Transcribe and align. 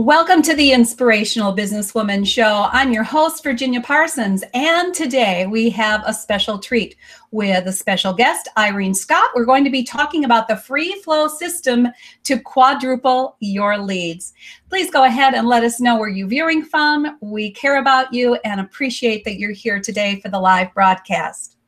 Welcome 0.00 0.40
to 0.44 0.54
the 0.54 0.72
Inspirational 0.72 1.54
Businesswoman 1.54 2.26
Show. 2.26 2.70
I'm 2.72 2.90
your 2.90 3.02
host, 3.02 3.44
Virginia 3.44 3.82
Parsons, 3.82 4.42
and 4.54 4.94
today 4.94 5.44
we 5.44 5.68
have 5.68 6.02
a 6.06 6.14
special 6.14 6.58
treat 6.58 6.96
with 7.32 7.66
a 7.66 7.72
special 7.72 8.14
guest, 8.14 8.48
Irene 8.56 8.94
Scott. 8.94 9.28
We're 9.34 9.44
going 9.44 9.62
to 9.64 9.70
be 9.70 9.84
talking 9.84 10.24
about 10.24 10.48
the 10.48 10.56
free 10.56 10.94
flow 11.02 11.28
system 11.28 11.86
to 12.24 12.40
quadruple 12.40 13.36
your 13.40 13.76
leads. 13.76 14.32
Please 14.70 14.90
go 14.90 15.04
ahead 15.04 15.34
and 15.34 15.46
let 15.46 15.64
us 15.64 15.82
know 15.82 15.98
where 15.98 16.08
you're 16.08 16.26
viewing 16.26 16.64
from. 16.64 17.18
We 17.20 17.50
care 17.50 17.78
about 17.78 18.10
you 18.14 18.36
and 18.36 18.58
appreciate 18.58 19.22
that 19.24 19.38
you're 19.38 19.52
here 19.52 19.80
today 19.80 20.18
for 20.22 20.30
the 20.30 20.40
live 20.40 20.72
broadcast. 20.72 21.58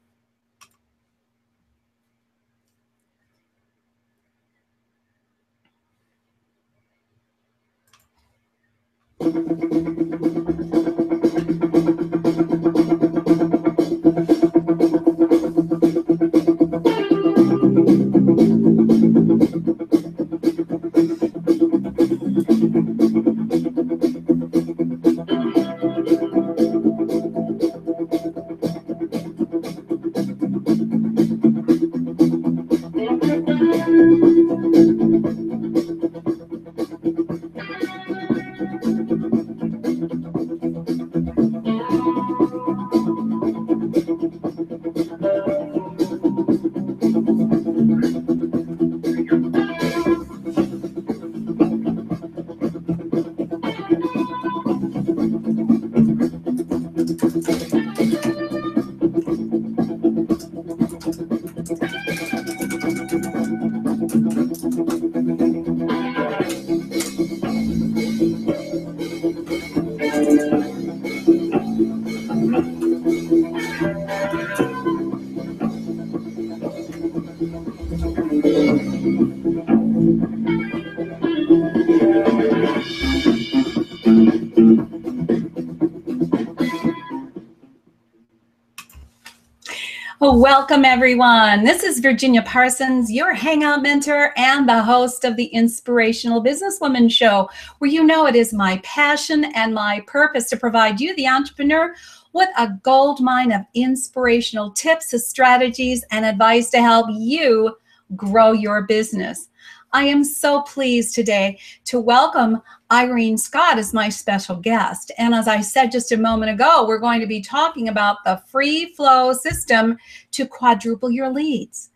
Welcome, 90.43 90.84
everyone. 90.84 91.62
This 91.62 91.84
is 91.84 92.00
Virginia 92.00 92.43
Parsons, 92.43 93.12
your 93.12 93.32
Hangout 93.32 93.81
mentor 93.81 94.32
and 94.37 94.69
the 94.69 94.82
host 94.82 95.25
of 95.25 95.37
the 95.37 95.44
Inspirational 95.44 96.43
Businesswoman 96.43 97.12
Show, 97.12 97.48
where 97.78 97.88
you 97.88 98.03
know 98.03 98.26
it 98.26 98.34
is 98.34 98.53
my 98.53 98.78
passion 98.82 99.44
and 99.54 99.72
my 99.72 100.03
purpose 100.09 100.50
to 100.50 100.56
provide 100.56 101.00
you, 101.00 101.15
the 101.15 101.28
entrepreneur, 101.28 101.94
with 102.32 102.48
a 102.58 102.70
gold 102.82 103.20
mine 103.20 103.53
of 103.53 103.62
inspirational 103.75 104.72
tips, 104.72 105.14
strategies, 105.25 106.04
and 106.10 106.25
advice 106.25 106.70
to 106.70 106.82
help 106.82 107.06
you 107.09 107.76
grow 108.16 108.50
your 108.50 108.82
business. 108.82 109.48
I 109.94 110.04
am 110.04 110.25
so 110.25 110.62
pleased 110.62 111.14
today 111.14 111.58
to 111.84 112.00
welcome 112.00 112.62
Irene 112.91 113.36
Scott 113.36 113.76
as 113.76 113.92
my 113.92 114.08
special 114.08 114.56
guest. 114.56 115.12
And 115.19 115.34
as 115.34 115.47
I 115.47 115.60
said 115.60 115.92
just 115.92 116.12
a 116.12 116.16
moment 116.16 116.50
ago, 116.50 116.86
we're 116.86 116.98
going 116.98 117.20
to 117.20 117.26
be 117.26 117.42
talking 117.42 117.88
about 117.88 118.25
the 118.25 118.42
free 118.47 118.94
flow 118.94 119.34
system 119.34 119.98
to 120.30 120.47
quadruple 120.47 121.10
your 121.10 121.28
leads. 121.28 121.91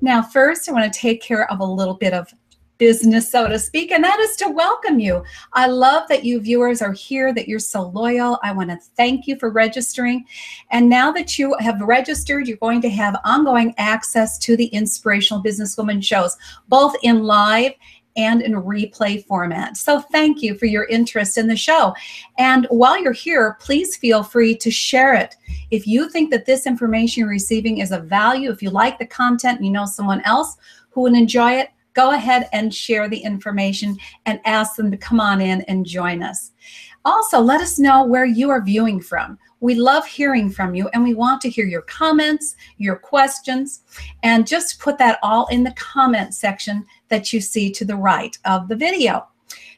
Now, 0.00 0.22
first, 0.22 0.66
I 0.66 0.72
want 0.72 0.90
to 0.90 0.98
take 0.98 1.20
care 1.20 1.50
of 1.50 1.60
a 1.60 1.64
little 1.64 1.94
bit 1.94 2.14
of 2.14 2.32
business, 2.78 3.30
so 3.30 3.46
to 3.46 3.58
speak, 3.58 3.92
and 3.92 4.02
that 4.02 4.18
is 4.20 4.36
to 4.36 4.48
welcome 4.48 4.98
you. 4.98 5.22
I 5.52 5.68
love 5.68 6.08
that 6.08 6.24
you 6.24 6.40
viewers 6.40 6.82
are 6.82 6.92
here, 6.92 7.32
that 7.32 7.48
you're 7.48 7.58
so 7.58 7.88
loyal. 7.88 8.38
I 8.42 8.52
want 8.52 8.70
to 8.70 8.78
thank 8.96 9.26
you 9.26 9.36
for 9.36 9.50
registering. 9.50 10.24
And 10.70 10.88
now 10.88 11.12
that 11.12 11.38
you 11.38 11.54
have 11.60 11.80
registered, 11.80 12.48
you're 12.48 12.56
going 12.56 12.80
to 12.82 12.90
have 12.90 13.20
ongoing 13.24 13.74
access 13.78 14.38
to 14.38 14.56
the 14.56 14.66
Inspirational 14.66 15.42
Businesswoman 15.42 16.02
shows, 16.02 16.36
both 16.68 16.94
in 17.02 17.22
live 17.22 17.72
and 18.16 18.42
in 18.42 18.52
replay 18.52 19.24
format. 19.24 19.76
So 19.76 20.00
thank 20.00 20.42
you 20.42 20.56
for 20.56 20.66
your 20.66 20.84
interest 20.84 21.38
in 21.38 21.46
the 21.46 21.56
show. 21.56 21.94
And 22.38 22.66
while 22.70 23.00
you're 23.00 23.12
here, 23.12 23.56
please 23.60 23.96
feel 23.96 24.22
free 24.22 24.54
to 24.56 24.70
share 24.70 25.14
it. 25.14 25.36
If 25.70 25.86
you 25.86 26.08
think 26.08 26.30
that 26.30 26.46
this 26.46 26.66
information 26.66 27.20
you're 27.20 27.28
receiving 27.28 27.78
is 27.78 27.92
of 27.92 28.04
value, 28.04 28.50
if 28.50 28.62
you 28.62 28.70
like 28.70 28.98
the 28.98 29.06
content 29.06 29.58
and 29.58 29.66
you 29.66 29.72
know 29.72 29.86
someone 29.86 30.20
else 30.22 30.56
who 30.90 31.02
would 31.02 31.14
enjoy 31.14 31.52
it, 31.52 31.70
go 31.94 32.12
ahead 32.12 32.48
and 32.52 32.74
share 32.74 33.08
the 33.08 33.18
information 33.18 33.96
and 34.26 34.40
ask 34.44 34.76
them 34.76 34.90
to 34.90 34.96
come 34.96 35.20
on 35.20 35.40
in 35.40 35.62
and 35.62 35.86
join 35.86 36.22
us. 36.22 36.52
Also, 37.04 37.40
let 37.40 37.60
us 37.60 37.78
know 37.78 38.04
where 38.04 38.24
you 38.24 38.50
are 38.50 38.62
viewing 38.62 39.00
from. 39.00 39.38
We 39.60 39.74
love 39.74 40.06
hearing 40.06 40.50
from 40.50 40.74
you 40.74 40.88
and 40.92 41.02
we 41.02 41.14
want 41.14 41.40
to 41.42 41.50
hear 41.50 41.66
your 41.66 41.82
comments, 41.82 42.56
your 42.78 42.96
questions, 42.96 43.82
and 44.22 44.46
just 44.46 44.80
put 44.80 44.98
that 44.98 45.18
all 45.22 45.46
in 45.48 45.64
the 45.64 45.72
comment 45.72 46.34
section 46.34 46.84
that 47.08 47.32
you 47.32 47.40
see 47.40 47.70
to 47.72 47.84
the 47.84 47.96
right 47.96 48.36
of 48.44 48.68
the 48.68 48.76
video. 48.76 49.26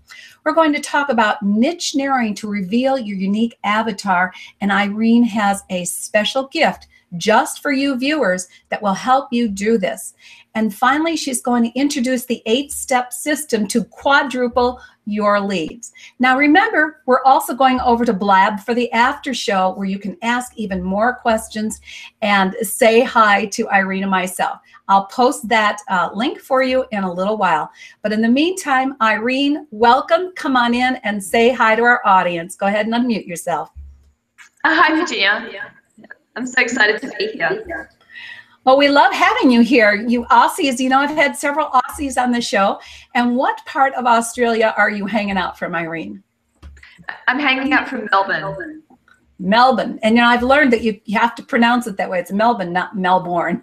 We're 0.45 0.55
going 0.55 0.73
to 0.73 0.81
talk 0.81 1.09
about 1.09 1.43
niche 1.43 1.95
narrowing 1.95 2.35
to 2.37 2.49
reveal 2.49 2.99
your 2.99 3.17
unique 3.17 3.59
avatar, 3.65 4.33
and 4.61 4.71
Irene 4.71 5.25
has 5.25 5.63
a 5.71 5.85
special 5.85 6.49
gift 6.49 6.87
just 7.17 7.63
for 7.63 7.73
you 7.73 7.97
viewers 7.97 8.49
that 8.69 8.83
will 8.83 8.95
help 8.95 9.33
you 9.33 9.49
do 9.49 9.79
this. 9.79 10.15
And 10.55 10.75
finally, 10.75 11.17
she's 11.17 11.43
going 11.43 11.65
to 11.65 11.79
introduce 11.79 12.25
the 12.25 12.43
eight 12.47 12.73
step 12.73 13.13
system 13.13 13.67
to 13.69 13.85
quadruple 13.85 14.81
your 15.05 15.39
leads. 15.39 15.93
Now, 16.19 16.37
remember, 16.37 17.03
we're 17.07 17.23
also 17.25 17.55
going 17.55 17.79
over 17.81 18.05
to 18.05 18.13
Blab 18.13 18.61
for 18.61 18.75
the 18.75 18.91
after 18.93 19.33
show 19.33 19.75
where 19.75 19.87
you 19.87 19.99
can 19.99 20.17
ask 20.23 20.53
even 20.57 20.83
more 20.83 21.15
questions 21.15 21.81
and 22.23 22.55
say 22.63 23.03
hi 23.03 23.47
to 23.47 23.69
Irene 23.69 24.09
myself. 24.09 24.59
I'll 24.89 25.07
post 25.07 25.49
that 25.49 25.81
uh, 25.89 26.11
link 26.15 26.41
for 26.41 26.63
you 26.63 26.87
in 26.91 27.05
a 27.05 27.13
little 27.13 27.37
while. 27.37 27.71
But 28.03 28.13
in 28.13 28.23
the 28.23 28.29
meantime, 28.29 28.97
Irene, 29.01 29.67
welcome. 29.71 30.33
Come 30.37 30.57
on 30.57 30.75
in 30.75 30.97
and 31.05 31.23
say 31.23 31.51
hi 31.51 31.77
to 31.77 31.83
our 31.83 32.01
audience. 32.05 32.57
Go 32.57 32.67
ahead 32.67 32.87
and 32.87 32.95
unmute 32.95 33.27
yourself. 33.27 33.71
Uh, 34.65 34.75
hi, 34.75 34.99
Virginia. 34.99 35.73
I'm 36.37 36.47
so 36.47 36.61
excited 36.61 37.01
to 37.01 37.11
be 37.19 37.29
here. 37.29 37.91
Well, 38.65 38.77
we 38.77 38.89
love 38.89 39.13
having 39.13 39.51
you 39.51 39.63
here. 39.63 39.95
You 39.95 40.25
Aussies, 40.27 40.79
you 40.79 40.89
know, 40.89 40.99
I've 40.99 41.11
had 41.11 41.37
several 41.37 41.69
Aussies 41.69 42.21
on 42.21 42.33
the 42.33 42.41
show. 42.41 42.81
And 43.15 43.37
what 43.37 43.65
part 43.65 43.95
of 43.95 44.07
Australia 44.07 44.75
are 44.77 44.91
you 44.91 45.07
hanging 45.07 45.37
out 45.37 45.59
from, 45.59 45.75
Irene? 45.75 46.23
I'm 47.29 47.39
hanging 47.39 47.73
out 47.73 47.89
from 47.89 48.09
Melbourne. 48.11 48.83
Melbourne. 49.39 49.99
And 50.03 50.17
you 50.17 50.23
know, 50.23 50.29
I've 50.29 50.43
learned 50.43 50.73
that 50.73 50.83
you, 50.83 51.01
you 51.05 51.19
have 51.19 51.35
to 51.37 51.43
pronounce 51.43 51.87
it 51.87 51.97
that 51.99 52.11
way. 52.11 52.19
It's 52.19 52.33
Melbourne, 52.33 52.73
not 52.73 52.97
Melbourne. 52.97 53.63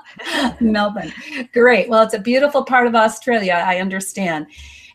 Melbourne. 0.60 1.12
Great. 1.52 1.88
Well, 1.88 2.02
it's 2.02 2.14
a 2.14 2.18
beautiful 2.18 2.64
part 2.64 2.86
of 2.86 2.94
Australia, 2.94 3.64
I 3.64 3.78
understand. 3.78 4.46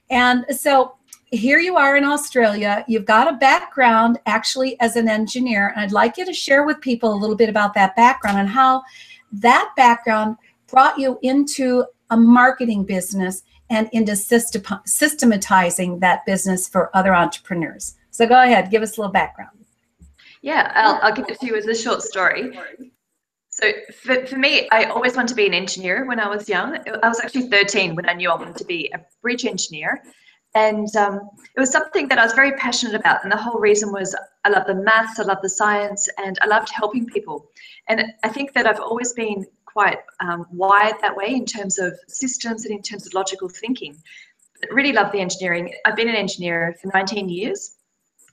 And 0.09 0.45
so 0.51 0.95
here 1.31 1.59
you 1.59 1.77
are 1.77 1.95
in 1.95 2.03
Australia. 2.03 2.83
You've 2.87 3.05
got 3.05 3.31
a 3.31 3.37
background 3.37 4.19
actually 4.25 4.79
as 4.79 4.95
an 4.95 5.07
engineer. 5.07 5.69
And 5.69 5.81
I'd 5.81 5.91
like 5.91 6.17
you 6.17 6.25
to 6.25 6.33
share 6.33 6.65
with 6.65 6.81
people 6.81 7.13
a 7.13 7.15
little 7.15 7.35
bit 7.35 7.49
about 7.49 7.73
that 7.75 7.95
background 7.95 8.39
and 8.39 8.49
how 8.49 8.83
that 9.33 9.71
background 9.77 10.37
brought 10.67 10.97
you 10.97 11.19
into 11.21 11.85
a 12.09 12.17
marketing 12.17 12.83
business 12.83 13.43
and 13.69 13.87
into 13.91 14.15
system, 14.15 14.63
systematizing 14.85 15.99
that 15.99 16.25
business 16.25 16.67
for 16.67 16.95
other 16.95 17.13
entrepreneurs. 17.13 17.95
So 18.09 18.27
go 18.27 18.41
ahead, 18.41 18.71
give 18.71 18.81
us 18.81 18.97
a 18.97 19.01
little 19.01 19.13
background. 19.13 19.51
Yeah, 20.41 20.71
I'll, 20.73 20.99
I'll 21.03 21.13
give 21.13 21.29
it 21.29 21.39
to 21.41 21.45
you 21.45 21.55
as 21.55 21.67
a 21.67 21.75
short 21.75 22.01
story. 22.01 22.57
So 23.49 23.71
for, 23.93 24.25
for 24.25 24.37
me, 24.37 24.67
I 24.71 24.85
always 24.85 25.15
wanted 25.15 25.29
to 25.29 25.35
be 25.35 25.45
an 25.45 25.53
engineer 25.53 26.05
when 26.05 26.19
I 26.19 26.27
was 26.27 26.47
young. 26.47 26.77
I 27.03 27.07
was 27.07 27.19
actually 27.19 27.49
13 27.49 27.93
when 27.93 28.07
I 28.09 28.13
knew 28.13 28.31
I 28.31 28.35
wanted 28.35 28.55
to 28.57 28.65
be 28.65 28.89
a 28.93 29.01
bridge 29.21 29.45
engineer. 29.45 30.01
And 30.55 30.93
um, 30.95 31.29
it 31.55 31.59
was 31.59 31.69
something 31.69 32.07
that 32.07 32.17
I 32.17 32.23
was 32.23 32.33
very 32.33 32.53
passionate 32.53 32.95
about. 32.95 33.23
And 33.23 33.31
the 33.31 33.37
whole 33.37 33.59
reason 33.59 33.91
was 33.91 34.15
I 34.43 34.49
love 34.49 34.65
the 34.65 34.75
maths, 34.75 35.19
I 35.19 35.23
love 35.23 35.39
the 35.41 35.49
science, 35.49 36.09
and 36.17 36.37
I 36.41 36.47
loved 36.47 36.69
helping 36.69 37.05
people. 37.05 37.51
And 37.87 38.03
I 38.23 38.29
think 38.29 38.53
that 38.53 38.65
I've 38.65 38.79
always 38.79 39.13
been 39.13 39.45
quite 39.65 39.99
um, 40.19 40.47
wired 40.51 40.95
that 41.01 41.15
way 41.15 41.27
in 41.27 41.45
terms 41.45 41.77
of 41.77 41.97
systems 42.07 42.65
and 42.65 42.73
in 42.73 42.81
terms 42.81 43.05
of 43.05 43.13
logical 43.13 43.49
thinking. 43.49 43.95
Really 44.71 44.91
love 44.91 45.11
the 45.11 45.19
engineering. 45.19 45.73
I've 45.85 45.95
been 45.95 46.09
an 46.09 46.15
engineer 46.15 46.75
for 46.81 46.89
19 46.93 47.29
years. 47.29 47.75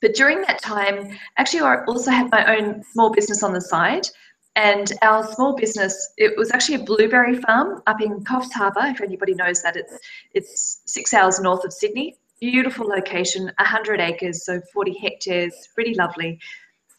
But 0.01 0.15
during 0.15 0.43
that 0.43 0.61
time, 0.63 1.17
actually, 1.39 1.61
I 1.61 1.85
also 1.85 2.11
had 2.11 2.31
my 2.31 2.57
own 2.57 2.83
small 2.93 3.11
business 3.11 3.43
on 3.43 3.53
the 3.53 3.61
side. 3.61 4.07
And 4.57 4.91
our 5.03 5.23
small 5.35 5.55
business, 5.55 6.15
it 6.17 6.37
was 6.39 6.51
actually 6.51 6.77
a 6.77 6.85
blueberry 6.85 7.37
farm 7.37 7.83
up 7.87 8.01
in 8.01 8.25
Coffs 8.25 8.53
Harbour. 8.53 8.81
If 8.85 9.03
anybody 9.03 9.35
knows 9.35 9.63
that, 9.63 9.77
it's 9.77 9.99
it's 10.33 10.81
six 10.87 11.13
hours 11.13 11.39
north 11.39 11.65
of 11.65 11.75
Sydney. 11.75 12.17
Beautiful 12.41 12.87
location, 12.87 13.53
100 13.59 14.01
acres, 14.01 14.45
so 14.45 14.61
40 14.73 14.99
hectares, 14.99 15.55
really 15.77 15.95
lovely. 15.95 16.39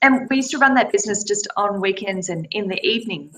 And 0.04 0.28
we 0.30 0.38
used 0.38 0.52
to 0.52 0.60
run 0.60 0.76
that 0.76 0.92
business 0.92 1.24
just 1.24 1.48
on 1.58 1.82
weekends 1.82 2.30
and 2.30 2.48
in 2.52 2.68
the 2.68 2.80
evenings. 2.86 3.36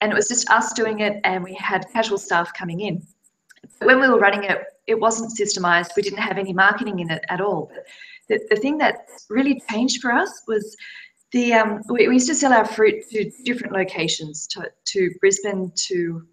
And 0.00 0.10
it 0.10 0.14
was 0.14 0.28
just 0.28 0.50
us 0.50 0.72
doing 0.72 0.98
it, 0.98 1.20
and 1.22 1.44
we 1.44 1.54
had 1.54 1.86
casual 1.92 2.18
staff 2.18 2.52
coming 2.54 2.80
in. 2.80 3.06
But 3.78 3.86
When 3.86 4.00
we 4.00 4.08
were 4.08 4.18
running 4.18 4.42
it, 4.42 4.58
it 4.88 4.98
wasn't 4.98 5.38
systemized. 5.38 5.90
We 5.96 6.02
didn't 6.02 6.18
have 6.18 6.38
any 6.38 6.52
marketing 6.52 6.98
in 6.98 7.10
it 7.10 7.24
at 7.28 7.40
all. 7.40 7.70
But 7.72 7.86
the, 8.28 8.46
the 8.50 8.60
thing 8.60 8.78
that 8.78 9.06
really 9.30 9.62
changed 9.70 10.02
for 10.02 10.10
us 10.10 10.42
was 10.48 10.76
the 11.32 11.54
um, 11.54 11.82
we, 11.88 12.08
we, 12.08 12.14
used 12.14 12.28
to 12.28 12.34
sell 12.34 12.52
our 12.52 12.64
fruit 12.64 13.08
to 13.10 13.30
different 13.44 13.72
locations, 13.72 14.46
to, 14.48 14.70
to 14.86 15.10
Brisbane, 15.20 15.72
to 15.88 16.26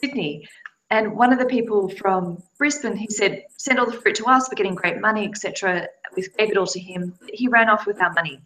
Sydney. 0.00 0.48
And 0.90 1.16
one 1.16 1.32
of 1.32 1.38
the 1.38 1.46
people 1.46 1.88
from 1.88 2.42
Brisbane, 2.58 2.96
he 2.96 3.08
said, 3.08 3.44
send 3.56 3.78
all 3.78 3.86
the 3.86 3.92
fruit 3.92 4.14
to 4.16 4.26
us, 4.26 4.48
we're 4.50 4.56
getting 4.56 4.74
great 4.74 5.00
money, 5.00 5.26
etc. 5.26 5.86
We 6.16 6.26
gave 6.38 6.50
it 6.50 6.56
all 6.56 6.66
to 6.66 6.80
him. 6.80 7.14
He 7.32 7.48
ran 7.48 7.70
off 7.70 7.86
with 7.86 8.00
our 8.00 8.12
money. 8.12 8.40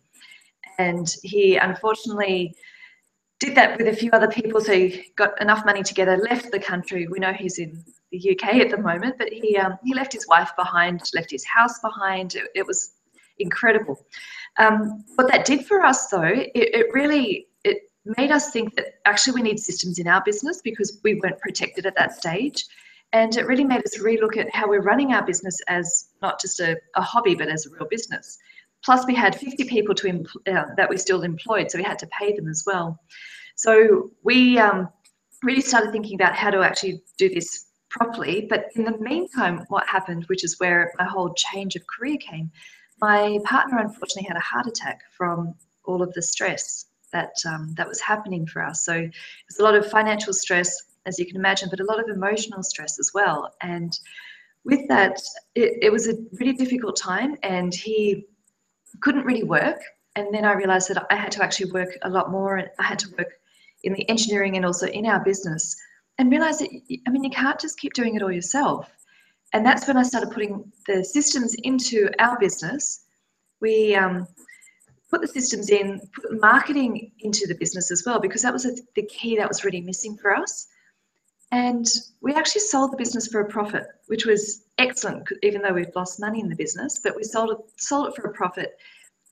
And 0.79 1.13
he 1.23 1.57
unfortunately 1.57 2.55
did 3.41 3.55
that 3.57 3.79
with 3.79 3.89
a 3.89 3.97
few 3.97 4.11
other 4.13 4.29
people. 4.29 4.61
So 4.61 4.73
he 4.73 5.13
got 5.17 5.41
enough 5.41 5.65
money 5.65 5.83
together, 5.83 6.17
left 6.17 6.53
the 6.53 6.61
country. 6.61 7.09
We 7.09 7.19
know 7.19 7.33
he's 7.33 7.59
in 7.59 7.85
the 8.13 8.31
UK 8.31 8.57
at 8.57 8.71
the 8.71 8.79
moment, 8.79 9.17
but 9.19 9.29
he, 9.29 9.57
um, 9.57 9.79
he 9.85 9.95
left 9.95 10.13
his 10.13 10.27
wife 10.29 10.51
behind, 10.57 11.03
left 11.15 11.31
his 11.31 11.45
house 11.45 11.79
behind. 11.81 12.35
It, 12.35 12.45
it 12.55 12.67
was 12.67 12.93
incredible. 13.39 14.05
Um, 14.59 15.05
what 15.15 15.31
that 15.31 15.45
did 15.45 15.67
for 15.67 15.83
us, 15.83 16.09
though, 16.09 16.23
it, 16.23 16.51
it 16.55 16.87
really 16.93 17.49
it 17.65 17.79
made 18.17 18.31
us 18.31 18.51
think 18.51 18.75
that 18.77 18.95
actually 19.05 19.35
we 19.35 19.43
need 19.43 19.59
systems 19.59 19.99
in 19.99 20.09
our 20.09 20.23
business 20.25 20.61
because 20.63 20.99
we 21.05 21.15
weren't 21.15 21.39
protected 21.41 21.87
at 21.87 21.97
that 21.97 22.15
stage. 22.15 22.65
And 23.13 23.37
it 23.37 23.47
really 23.47 23.65
made 23.65 23.85
us 23.85 23.99
relook 23.99 24.37
at 24.37 24.55
how 24.55 24.69
we're 24.69 24.83
running 24.83 25.13
our 25.13 25.25
business 25.25 25.59
as 25.69 26.09
not 26.23 26.41
just 26.41 26.61
a, 26.61 26.77
a 26.97 27.03
hobby, 27.03 27.35
but 27.35 27.49
as 27.49 27.67
a 27.67 27.71
real 27.71 27.87
business. 27.89 28.39
Plus, 28.85 29.07
we 29.07 29.15
had 29.15 29.35
50 29.35 29.65
people 29.65 29.95
to 29.95 30.07
empl- 30.07 30.49
uh, 30.55 30.75
that 30.77 30.89
we 30.89 30.97
still 30.97 31.23
employed, 31.23 31.71
so 31.71 31.79
we 31.79 31.85
had 31.85 31.99
to 32.01 32.07
pay 32.09 32.35
them 32.35 32.49
as 32.49 32.65
well. 32.67 33.01
So 33.57 34.11
we 34.23 34.59
um, 34.59 34.89
really 35.43 35.63
started 35.63 35.93
thinking 35.93 36.15
about 36.15 36.35
how 36.35 36.51
to 36.51 36.61
actually 36.61 37.03
do 37.19 37.29
this 37.29 37.67
properly. 37.91 38.47
But 38.49 38.67
in 38.75 38.85
the 38.85 38.97
meantime, 38.99 39.65
what 39.69 39.89
happened, 39.89 40.25
which 40.27 40.45
is 40.45 40.61
where 40.61 40.93
my 40.99 41.05
whole 41.05 41.33
change 41.35 41.77
of 41.77 41.83
career 41.87 42.19
came, 42.19 42.51
my 43.01 43.39
partner 43.45 43.79
unfortunately 43.79 44.29
had 44.29 44.37
a 44.37 44.41
heart 44.41 44.67
attack 44.67 45.03
from 45.17 45.55
all 45.85 46.03
of 46.03 46.13
the 46.15 46.23
stress 46.23 46.87
that 47.13 47.35
um, 47.47 47.75
that 47.77 47.89
was 47.89 48.01
happening 48.01 48.47
for 48.47 48.63
us. 48.63 48.85
So 48.85 48.95
it 48.95 49.13
was 49.49 49.59
a 49.59 49.65
lot 49.65 49.75
of 49.75 49.87
financial 49.87 50.33
stress, 50.33 50.71
as 51.07 51.19
you 51.19 51.27
can 51.27 51.37
imagine, 51.37 51.69
but 51.71 51.81
a 51.81 51.85
lot 51.85 52.01
of 52.01 52.09
emotional 52.09 52.63
stress 52.63 52.99
as 52.99 53.11
well. 53.15 53.55
And 53.61 53.99
with 54.65 54.87
that, 54.89 55.21
it, 55.55 55.79
it 55.83 55.93
was 55.93 56.09
a 56.09 56.15
really 56.41 56.55
difficult 56.55 56.97
time, 56.97 57.37
and 57.43 57.73
he 57.73 58.27
couldn't 59.01 59.25
really 59.25 59.45
work. 59.45 59.81
And 60.17 60.35
then 60.35 60.45
I 60.45 60.55
realized 60.55 60.89
that 60.89 61.07
I 61.11 61.15
had 61.15 61.31
to 61.33 61.45
actually 61.45 61.71
work 61.73 61.91
a 62.03 62.11
lot 62.11 62.31
more. 62.31 62.59
I 62.79 62.83
had 62.83 62.99
to 63.01 63.09
work 63.17 63.35
in 63.85 63.93
the 63.93 64.09
engineering 64.09 64.57
and 64.57 64.65
also 64.65 64.87
in 64.87 65.07
our 65.07 65.23
business, 65.23 65.77
and 66.19 66.31
realized 66.31 66.61
that 66.61 66.71
I 67.07 67.11
mean 67.11 67.23
you 67.23 67.31
can't 67.31 67.61
just 67.61 67.79
keep 67.79 67.93
doing 67.93 68.17
it 68.17 68.23
all 68.23 68.33
yourself. 68.33 68.91
And 69.57 69.65
that's 69.65 69.89
when 69.89 69.97
I 69.97 70.03
started 70.03 70.33
putting 70.33 70.71
the 70.87 71.03
systems 71.03 71.55
into 71.63 72.11
our 72.19 72.39
business. 72.39 73.07
We 73.63 73.95
um, 73.95 74.29
put 75.11 75.23
the 75.23 75.29
systems 75.29 75.71
in, 75.71 75.99
put 76.15 76.39
marketing 76.39 77.13
into 77.21 77.47
the 77.47 77.55
business 77.55 77.91
as 77.91 78.03
well, 78.05 78.21
because 78.21 78.43
that 78.43 78.53
was 78.53 78.65
the 78.65 79.03
key 79.05 79.35
that 79.39 79.49
was 79.49 79.65
really 79.65 79.81
missing 79.81 80.19
for 80.19 80.37
us. 80.37 80.67
And 81.53 81.87
we 82.21 82.35
actually 82.35 82.61
sold 82.61 82.93
the 82.93 82.99
business 82.99 83.29
for 83.29 83.41
a 83.41 83.49
profit, 83.49 83.87
which 84.09 84.27
was 84.27 84.67
excellent, 84.77 85.27
even 85.43 85.63
though 85.63 85.73
we'd 85.73 85.97
lost 85.97 86.21
money 86.21 86.41
in 86.41 86.51
the 86.51 86.57
business, 86.57 87.01
but 87.03 87.17
we 87.17 87.25
sold 87.25 87.53
it, 87.53 87.59
sold 87.79 88.09
it 88.09 88.15
for 88.15 88.29
a 88.29 88.35
profit. 88.35 88.77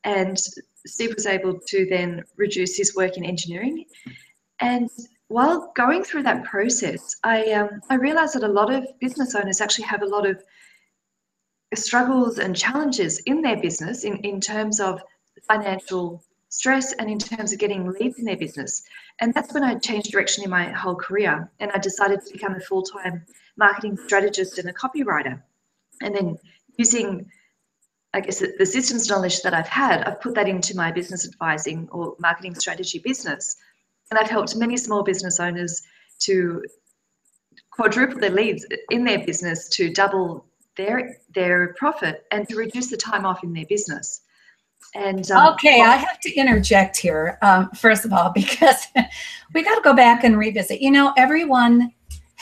And 0.05 0.39
Steve 0.87 1.13
was 1.15 1.27
able 1.27 1.61
to 1.69 1.87
then 1.91 2.25
reduce 2.39 2.79
his 2.79 2.97
work 2.97 3.19
in 3.19 3.27
engineering. 3.27 3.85
And 4.61 4.89
while 5.35 5.73
going 5.75 6.05
through 6.05 6.23
that 6.23 6.45
process, 6.45 7.17
I 7.25 7.51
um, 7.53 7.81
I 7.91 7.97
realized 7.97 8.37
that 8.37 8.45
a 8.45 8.57
lot 8.61 8.73
of 8.73 8.87
business 9.01 9.35
owners 9.35 9.61
actually 9.61 9.87
have 9.87 10.03
a 10.03 10.07
lot 10.17 10.27
of 10.27 10.41
struggles 11.75 12.39
and 12.39 12.55
challenges 12.55 13.19
in 13.27 13.43
their 13.43 13.61
business 13.61 14.05
in, 14.05 14.19
in 14.19 14.41
terms 14.41 14.79
of 14.79 15.03
financial 15.49 16.23
stress 16.51 16.93
and 16.93 17.11
in 17.11 17.19
terms 17.19 17.53
of 17.53 17.59
getting 17.59 17.91
leads 17.99 18.17
in 18.21 18.27
their 18.27 18.37
business. 18.37 18.85
And 19.21 19.35
that's 19.35 19.53
when 19.53 19.65
I 19.65 19.75
changed 19.75 20.13
direction 20.13 20.45
in 20.45 20.51
my 20.51 20.67
whole 20.69 20.95
career 20.95 21.51
and 21.59 21.73
I 21.73 21.79
decided 21.79 22.21
to 22.25 22.33
become 22.33 22.55
a 22.55 22.61
full-time 22.61 23.25
marketing 23.57 23.97
strategist 24.07 24.59
and 24.61 24.69
a 24.69 24.73
copywriter. 24.73 25.43
And 26.01 26.15
then 26.15 26.39
using 26.77 27.27
I 28.17 28.21
guess 28.21 28.39
the 28.39 28.67
systems 28.67 29.09
knowledge 29.11 29.43
that 29.43 29.53
I've 29.53 29.67
had, 29.67 30.05
I've 30.05 30.21
put 30.21 30.37
that 30.37 30.49
into 30.49 30.77
my 30.77 30.93
business 30.93 31.27
advising 31.27 31.89
or 31.91 32.15
marketing 32.21 32.55
strategy 32.55 33.01
business. 33.01 33.57
And 34.11 34.19
I've 34.19 34.31
helped 34.31 34.57
many 34.57 34.77
small 34.77 35.03
business 35.03 35.41
owners 35.41 35.83
to 36.21 36.63
quadruple 37.71 38.21
their 38.21 38.31
leads 38.31 38.67
in 38.91 39.05
their 39.05 39.25
business 39.25 39.69
to 39.71 39.93
double 39.93 40.47
their 40.77 41.19
their 41.35 41.75
profit 41.75 42.25
and 42.31 42.49
to 42.49 42.57
reduce 42.57 42.89
the 42.91 42.97
time 42.97 43.25
off 43.27 43.43
in 43.45 43.53
their 43.53 43.67
business. 43.69 44.23
And 44.95 45.29
um, 45.31 45.55
okay, 45.55 45.81
I 45.81 45.97
have 45.97 46.21
to 46.21 46.35
interject 46.35 46.97
here 46.97 47.39
um, 47.43 47.71
first 47.71 48.05
of 48.05 48.13
all 48.13 48.31
because 48.35 48.87
we 49.55 49.63
got 49.63 49.75
to 49.75 49.81
go 49.83 49.95
back 49.95 50.25
and 50.25 50.39
revisit. 50.39 50.81
You 50.81 50.91
know, 50.91 51.13
everyone 51.17 51.93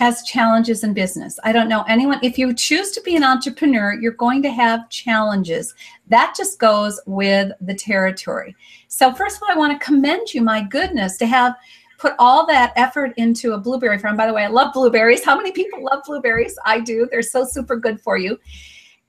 has 0.02 0.24
challenges 0.24 0.82
in 0.82 0.92
business. 0.92 1.38
I 1.44 1.52
don't 1.52 1.68
know 1.68 1.84
anyone. 1.86 2.18
If 2.24 2.36
you 2.36 2.52
choose 2.52 2.90
to 2.90 3.00
be 3.02 3.14
an 3.14 3.22
entrepreneur, 3.22 3.94
you're 3.94 4.10
going 4.10 4.42
to 4.42 4.50
have 4.50 4.88
challenges. 4.90 5.76
That 6.08 6.34
just 6.36 6.58
goes 6.58 7.00
with 7.06 7.52
the 7.60 7.74
territory. 7.74 8.56
So 8.88 9.14
first 9.14 9.36
of 9.36 9.44
all, 9.44 9.52
I 9.52 9.56
want 9.56 9.78
to 9.78 9.84
commend 9.84 10.34
you. 10.34 10.42
My 10.42 10.60
goodness, 10.60 11.18
to 11.18 11.26
have 11.26 11.54
put 11.98 12.14
all 12.18 12.44
that 12.46 12.72
effort 12.74 13.12
into 13.16 13.52
a 13.52 13.58
blueberry 13.58 13.96
farm. 13.96 14.16
By 14.16 14.26
the 14.26 14.34
way, 14.34 14.42
I 14.42 14.48
love 14.48 14.72
blueberries. 14.72 15.24
How 15.28 15.36
many 15.36 15.52
people 15.52 15.84
love 15.84 16.02
blueberries? 16.04 16.58
I 16.66 16.80
do. 16.80 17.06
They're 17.08 17.22
so 17.22 17.44
super 17.44 17.76
good 17.76 18.00
for 18.00 18.16
you. 18.18 18.40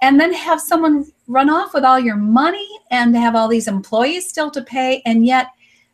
And 0.04 0.20
then 0.20 0.32
have 0.32 0.62
someone 0.62 1.12
run 1.26 1.50
off 1.50 1.74
with 1.74 1.86
all 1.86 2.00
your 2.00 2.18
money 2.18 2.70
and 2.92 3.18
have 3.18 3.36
all 3.36 3.48
these 3.48 3.68
employees 3.68 4.30
still 4.30 4.52
to 4.52 4.62
pay, 4.62 5.02
and 5.08 5.26
yet 5.26 5.48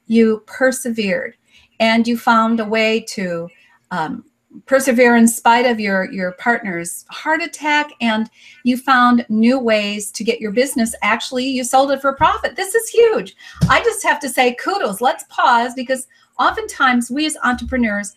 you 0.07 0.43
persevered 0.45 1.37
and 1.79 2.05
you 2.05 2.17
found 2.17 2.59
a 2.59 2.65
way 2.65 2.99
to 2.99 3.47
um, 3.91 4.25
persevere 4.65 5.15
in 5.15 5.27
spite 5.27 5.65
of 5.65 5.79
your 5.79 6.11
your 6.11 6.33
partner's 6.33 7.05
heart 7.09 7.41
attack 7.41 7.91
and 8.01 8.29
you 8.63 8.77
found 8.77 9.25
new 9.29 9.59
ways 9.59 10.11
to 10.11 10.23
get 10.23 10.39
your 10.39 10.51
business. 10.51 10.95
Actually 11.01 11.45
you 11.45 11.63
sold 11.63 11.91
it 11.91 12.01
for 12.01 12.13
profit. 12.13 12.55
This 12.55 12.75
is 12.75 12.89
huge. 12.89 13.35
I 13.69 13.83
just 13.83 14.03
have 14.03 14.19
to 14.21 14.29
say 14.29 14.55
kudos. 14.55 15.01
Let's 15.01 15.25
pause 15.29 15.73
because 15.75 16.07
oftentimes 16.39 17.11
we 17.11 17.25
as 17.25 17.37
entrepreneurs 17.43 18.15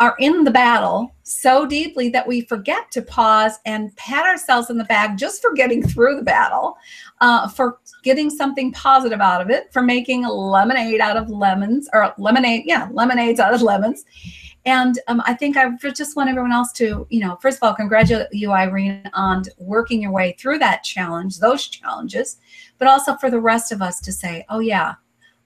are 0.00 0.14
in 0.20 0.44
the 0.44 0.50
battle 0.50 1.12
so 1.24 1.66
deeply 1.66 2.08
that 2.08 2.26
we 2.26 2.42
forget 2.42 2.90
to 2.92 3.02
pause 3.02 3.58
and 3.66 3.94
pat 3.96 4.24
ourselves 4.24 4.70
in 4.70 4.78
the 4.78 4.84
back 4.84 5.18
just 5.18 5.42
for 5.42 5.52
getting 5.52 5.82
through 5.82 6.16
the 6.16 6.22
battle, 6.22 6.76
uh, 7.20 7.48
for 7.48 7.78
getting 8.04 8.30
something 8.30 8.72
positive 8.72 9.20
out 9.20 9.40
of 9.40 9.50
it, 9.50 9.72
for 9.72 9.82
making 9.82 10.24
lemonade 10.24 11.00
out 11.00 11.16
of 11.16 11.28
lemons, 11.28 11.88
or 11.92 12.14
lemonade, 12.16 12.62
yeah, 12.64 12.88
lemonades 12.92 13.40
out 13.40 13.52
of 13.52 13.60
lemons. 13.60 14.04
And 14.66 14.98
um, 15.08 15.22
I 15.24 15.34
think 15.34 15.56
I 15.56 15.70
just 15.94 16.16
want 16.16 16.28
everyone 16.28 16.52
else 16.52 16.72
to, 16.72 17.06
you 17.10 17.20
know, 17.20 17.38
first 17.40 17.58
of 17.58 17.62
all, 17.62 17.74
congratulate 17.74 18.28
you, 18.32 18.52
Irene, 18.52 19.08
on 19.14 19.44
working 19.58 20.02
your 20.02 20.10
way 20.10 20.36
through 20.38 20.58
that 20.58 20.84
challenge, 20.84 21.38
those 21.38 21.66
challenges, 21.68 22.38
but 22.78 22.88
also 22.88 23.16
for 23.16 23.30
the 23.30 23.40
rest 23.40 23.72
of 23.72 23.80
us 23.80 24.00
to 24.00 24.12
say, 24.12 24.44
oh, 24.48 24.58
yeah, 24.58 24.94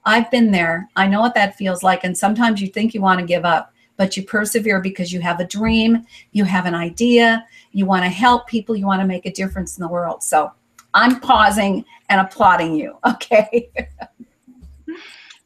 I've 0.05 0.31
been 0.31 0.51
there. 0.51 0.89
I 0.97 1.07
know 1.07 1.21
what 1.21 1.35
that 1.35 1.57
feels 1.57 1.83
like. 1.83 2.05
And 2.05 2.17
sometimes 2.17 2.61
you 2.61 2.69
think 2.69 2.95
you 2.95 3.01
want 3.01 3.21
to 3.21 3.27
give 3.27 3.45
up, 3.45 3.73
but 3.97 4.17
you 4.17 4.25
persevere 4.25 4.81
because 4.81 5.13
you 5.13 5.21
have 5.21 5.39
a 5.39 5.47
dream, 5.47 6.05
you 6.33 6.45
have 6.45 6.67
an 6.67 6.75
idea, 6.75 7.47
you 7.71 7.87
want 7.87 8.03
to 8.05 8.09
help 8.09 8.49
people, 8.49 8.75
you 8.75 8.87
want 8.87 9.03
to 9.03 9.07
make 9.07 9.27
a 9.27 9.33
difference 9.33 9.77
in 9.77 9.83
the 9.83 9.89
world. 9.89 10.23
So 10.23 10.51
I'm 10.95 11.21
pausing 11.21 11.85
and 12.09 12.21
applauding 12.21 12.75
you. 12.75 12.99
Okay. 13.07 13.71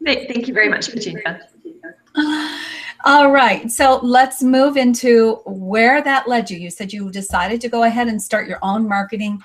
Thank 0.04 0.46
you 0.46 0.54
very 0.54 0.68
much, 0.68 0.88
Virginia. 0.88 1.48
All 3.04 3.30
right. 3.30 3.70
So 3.70 4.00
let's 4.02 4.42
move 4.42 4.76
into 4.76 5.36
where 5.44 6.02
that 6.02 6.28
led 6.28 6.50
you. 6.50 6.58
You 6.58 6.70
said 6.70 6.92
you 6.92 7.10
decided 7.10 7.60
to 7.60 7.68
go 7.68 7.84
ahead 7.84 8.08
and 8.08 8.20
start 8.20 8.48
your 8.48 8.58
own 8.62 8.88
marketing 8.88 9.42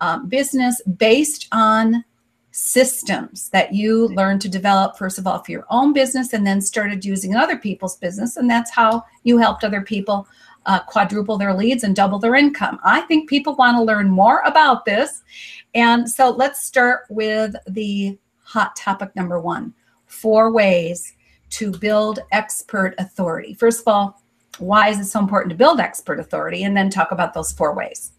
um, 0.00 0.28
business 0.28 0.80
based 0.82 1.48
on 1.52 2.04
systems 2.50 3.50
that 3.50 3.72
you 3.72 4.08
learned 4.08 4.40
to 4.40 4.48
develop 4.48 4.96
first 4.96 5.18
of 5.18 5.26
all 5.26 5.42
for 5.42 5.52
your 5.52 5.66
own 5.70 5.92
business 5.92 6.32
and 6.32 6.46
then 6.46 6.60
started 6.60 7.04
using 7.04 7.36
other 7.36 7.56
people's 7.56 7.96
business 7.98 8.36
and 8.36 8.50
that's 8.50 8.70
how 8.70 9.04
you 9.22 9.38
helped 9.38 9.62
other 9.62 9.82
people 9.82 10.26
uh, 10.66 10.80
quadruple 10.80 11.38
their 11.38 11.54
leads 11.54 11.84
and 11.84 11.94
double 11.94 12.18
their 12.18 12.34
income 12.34 12.80
i 12.82 13.00
think 13.02 13.28
people 13.28 13.54
want 13.54 13.76
to 13.76 13.82
learn 13.82 14.08
more 14.08 14.40
about 14.40 14.84
this 14.84 15.22
and 15.74 16.10
so 16.10 16.30
let's 16.30 16.66
start 16.66 17.02
with 17.10 17.54
the 17.68 18.18
hot 18.42 18.74
topic 18.74 19.14
number 19.14 19.38
one 19.38 19.72
four 20.06 20.50
ways 20.50 21.14
to 21.50 21.70
build 21.70 22.20
expert 22.32 22.94
authority 22.98 23.54
first 23.54 23.80
of 23.80 23.88
all 23.88 24.22
why 24.58 24.88
is 24.88 24.98
it 24.98 25.04
so 25.04 25.20
important 25.20 25.50
to 25.50 25.56
build 25.56 25.80
expert 25.80 26.18
authority 26.18 26.64
and 26.64 26.76
then 26.76 26.90
talk 26.90 27.12
about 27.12 27.32
those 27.34 27.52
four 27.52 27.74
ways 27.74 28.12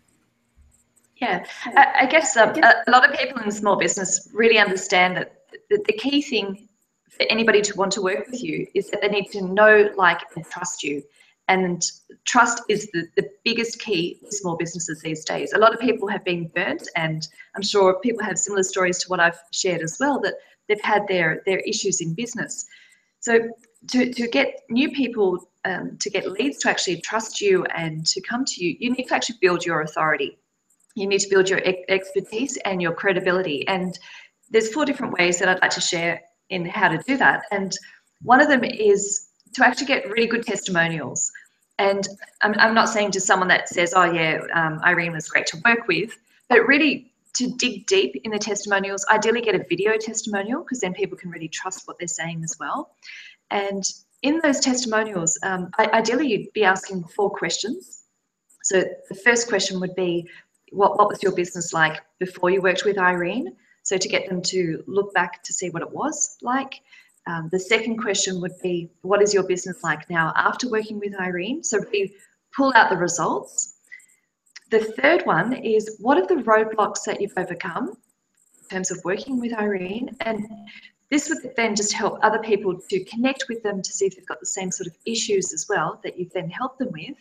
yeah, 1.21 1.45
I, 1.65 1.93
I 2.01 2.05
guess 2.05 2.37
um, 2.37 2.53
a 2.55 2.89
lot 2.89 3.09
of 3.09 3.17
people 3.17 3.41
in 3.41 3.51
small 3.51 3.75
business 3.75 4.29
really 4.33 4.57
understand 4.57 5.17
that 5.17 5.43
the, 5.69 5.83
the 5.85 5.93
key 5.93 6.21
thing 6.21 6.69
for 7.09 7.25
anybody 7.29 7.61
to 7.61 7.75
want 7.75 7.91
to 7.93 8.01
work 8.01 8.27
with 8.27 8.41
you 8.41 8.65
is 8.73 8.89
that 8.89 9.01
they 9.01 9.09
need 9.09 9.29
to 9.31 9.41
know, 9.41 9.89
like, 9.97 10.19
and 10.35 10.45
trust 10.45 10.83
you. 10.83 11.03
And 11.49 11.83
trust 12.25 12.61
is 12.69 12.89
the, 12.93 13.07
the 13.17 13.27
biggest 13.43 13.79
key 13.79 14.19
for 14.23 14.31
small 14.31 14.55
businesses 14.55 15.01
these 15.01 15.25
days. 15.25 15.51
A 15.53 15.57
lot 15.57 15.73
of 15.73 15.79
people 15.79 16.07
have 16.07 16.23
been 16.23 16.47
burnt, 16.49 16.87
and 16.95 17.27
I'm 17.55 17.63
sure 17.63 17.99
people 17.99 18.23
have 18.23 18.37
similar 18.37 18.63
stories 18.63 18.99
to 18.99 19.09
what 19.09 19.19
I've 19.19 19.39
shared 19.51 19.81
as 19.81 19.97
well, 19.99 20.21
that 20.21 20.35
they've 20.67 20.81
had 20.81 21.07
their, 21.07 21.41
their 21.45 21.59
issues 21.59 22.01
in 22.01 22.13
business. 22.13 22.65
So 23.19 23.39
to, 23.91 24.13
to 24.13 24.27
get 24.27 24.61
new 24.69 24.91
people 24.91 25.49
um, 25.65 25.97
to 25.99 26.09
get 26.09 26.31
leads 26.31 26.59
to 26.59 26.69
actually 26.69 27.01
trust 27.01 27.41
you 27.41 27.65
and 27.65 28.05
to 28.07 28.21
come 28.21 28.45
to 28.45 28.63
you, 28.63 28.77
you 28.79 28.91
need 28.91 29.07
to 29.07 29.15
actually 29.15 29.37
build 29.41 29.65
your 29.65 29.81
authority 29.81 30.39
you 30.99 31.07
need 31.07 31.19
to 31.19 31.29
build 31.29 31.49
your 31.49 31.61
expertise 31.87 32.57
and 32.65 32.81
your 32.81 32.93
credibility. 32.93 33.67
And 33.67 33.97
there's 34.49 34.71
four 34.73 34.85
different 34.85 35.13
ways 35.13 35.39
that 35.39 35.47
I'd 35.47 35.61
like 35.61 35.71
to 35.71 35.81
share 35.81 36.21
in 36.49 36.65
how 36.65 36.89
to 36.89 36.97
do 37.07 37.17
that. 37.17 37.43
And 37.51 37.75
one 38.21 38.41
of 38.41 38.47
them 38.47 38.63
is 38.63 39.27
to 39.53 39.65
actually 39.65 39.87
get 39.87 40.09
really 40.09 40.27
good 40.27 40.45
testimonials. 40.45 41.31
And 41.77 42.07
I'm, 42.41 42.53
I'm 42.57 42.73
not 42.73 42.89
saying 42.89 43.11
to 43.11 43.21
someone 43.21 43.47
that 43.47 43.69
says, 43.69 43.93
oh, 43.95 44.11
yeah, 44.11 44.41
um, 44.53 44.81
Irene 44.83 45.13
was 45.13 45.29
great 45.29 45.47
to 45.47 45.61
work 45.63 45.87
with, 45.87 46.17
but 46.49 46.67
really 46.67 47.13
to 47.39 47.55
dig 47.55 47.87
deep 47.87 48.19
in 48.25 48.31
the 48.31 48.39
testimonials, 48.39 49.05
ideally 49.09 49.41
get 49.41 49.55
a 49.55 49.63
video 49.69 49.97
testimonial 49.97 50.61
because 50.61 50.81
then 50.81 50.93
people 50.93 51.17
can 51.17 51.31
really 51.31 51.47
trust 51.47 51.87
what 51.87 51.97
they're 51.97 52.07
saying 52.07 52.43
as 52.43 52.55
well. 52.59 52.91
And 53.49 53.83
in 54.23 54.41
those 54.43 54.59
testimonials, 54.59 55.39
um, 55.43 55.71
ideally 55.79 56.27
you'd 56.27 56.53
be 56.53 56.65
asking 56.65 57.05
four 57.05 57.29
questions. 57.29 58.03
So 58.63 58.83
the 59.09 59.15
first 59.15 59.47
question 59.47 59.79
would 59.79 59.95
be, 59.95 60.29
what, 60.71 60.97
what 60.97 61.07
was 61.07 61.23
your 61.23 61.33
business 61.33 61.71
like 61.73 62.01
before 62.19 62.49
you 62.49 62.61
worked 62.61 62.83
with 62.83 62.97
Irene? 62.97 63.55
So 63.83 63.97
to 63.97 64.07
get 64.09 64.29
them 64.29 64.41
to 64.43 64.83
look 64.85 65.13
back 65.13 65.41
to 65.43 65.53
see 65.53 65.69
what 65.69 65.81
it 65.81 65.91
was 65.91 66.37
like. 66.41 66.81
Um, 67.25 67.47
the 67.51 67.59
second 67.59 67.97
question 67.97 68.41
would 68.41 68.53
be, 68.61 68.89
what 69.01 69.21
is 69.21 69.33
your 69.33 69.43
business 69.43 69.83
like 69.83 70.09
now 70.09 70.33
after 70.35 70.69
working 70.69 70.99
with 70.99 71.13
Irene? 71.19 71.63
So 71.63 71.79
we 71.91 72.15
pull 72.55 72.73
out 72.75 72.89
the 72.89 72.97
results. 72.97 73.78
The 74.69 74.83
third 75.01 75.25
one 75.25 75.53
is, 75.53 75.97
what 75.99 76.17
are 76.17 76.27
the 76.27 76.43
roadblocks 76.43 77.03
that 77.05 77.19
you've 77.19 77.33
overcome 77.37 77.97
in 78.61 78.67
terms 78.69 78.91
of 78.91 78.99
working 79.03 79.39
with 79.39 79.53
Irene? 79.53 80.15
And 80.21 80.45
this 81.09 81.29
would 81.29 81.55
then 81.55 81.75
just 81.75 81.91
help 81.93 82.19
other 82.21 82.39
people 82.39 82.79
to 82.89 83.03
connect 83.05 83.45
with 83.49 83.63
them 83.63 83.81
to 83.81 83.91
see 83.91 84.05
if 84.05 84.15
they've 84.15 84.27
got 84.27 84.39
the 84.39 84.45
same 84.45 84.71
sort 84.71 84.87
of 84.87 84.93
issues 85.05 85.53
as 85.53 85.65
well 85.67 85.99
that 86.03 86.19
you've 86.19 86.33
then 86.33 86.49
helped 86.49 86.77
them 86.77 86.91
with. 86.91 87.17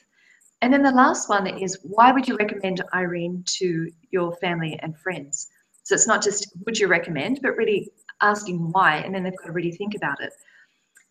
And 0.61 0.73
then 0.73 0.83
the 0.83 0.91
last 0.91 1.29
one 1.29 1.47
is 1.47 1.79
why 1.83 2.13
would 2.13 2.29
you 2.29 2.37
recommend 2.37 2.83
Irene 2.93 3.45
to 3.59 3.91
your 4.11 4.35
family 4.37 4.79
and 4.83 4.99
friends? 4.99 5.49
So 5.85 5.95
it's 5.95 6.09
not 6.09 6.23
just 6.23 6.53
would 6.67 6.79
you 6.79 6.89
recommend, 6.89 7.41
but 7.43 7.57
really 7.57 7.91
asking 8.21 8.73
why, 8.73 8.97
and 8.97 9.15
then 9.15 9.23
they've 9.23 9.39
got 9.39 9.47
to 9.47 9.53
really 9.53 9.73
think 9.73 9.95
about 9.95 10.21
it. 10.21 10.33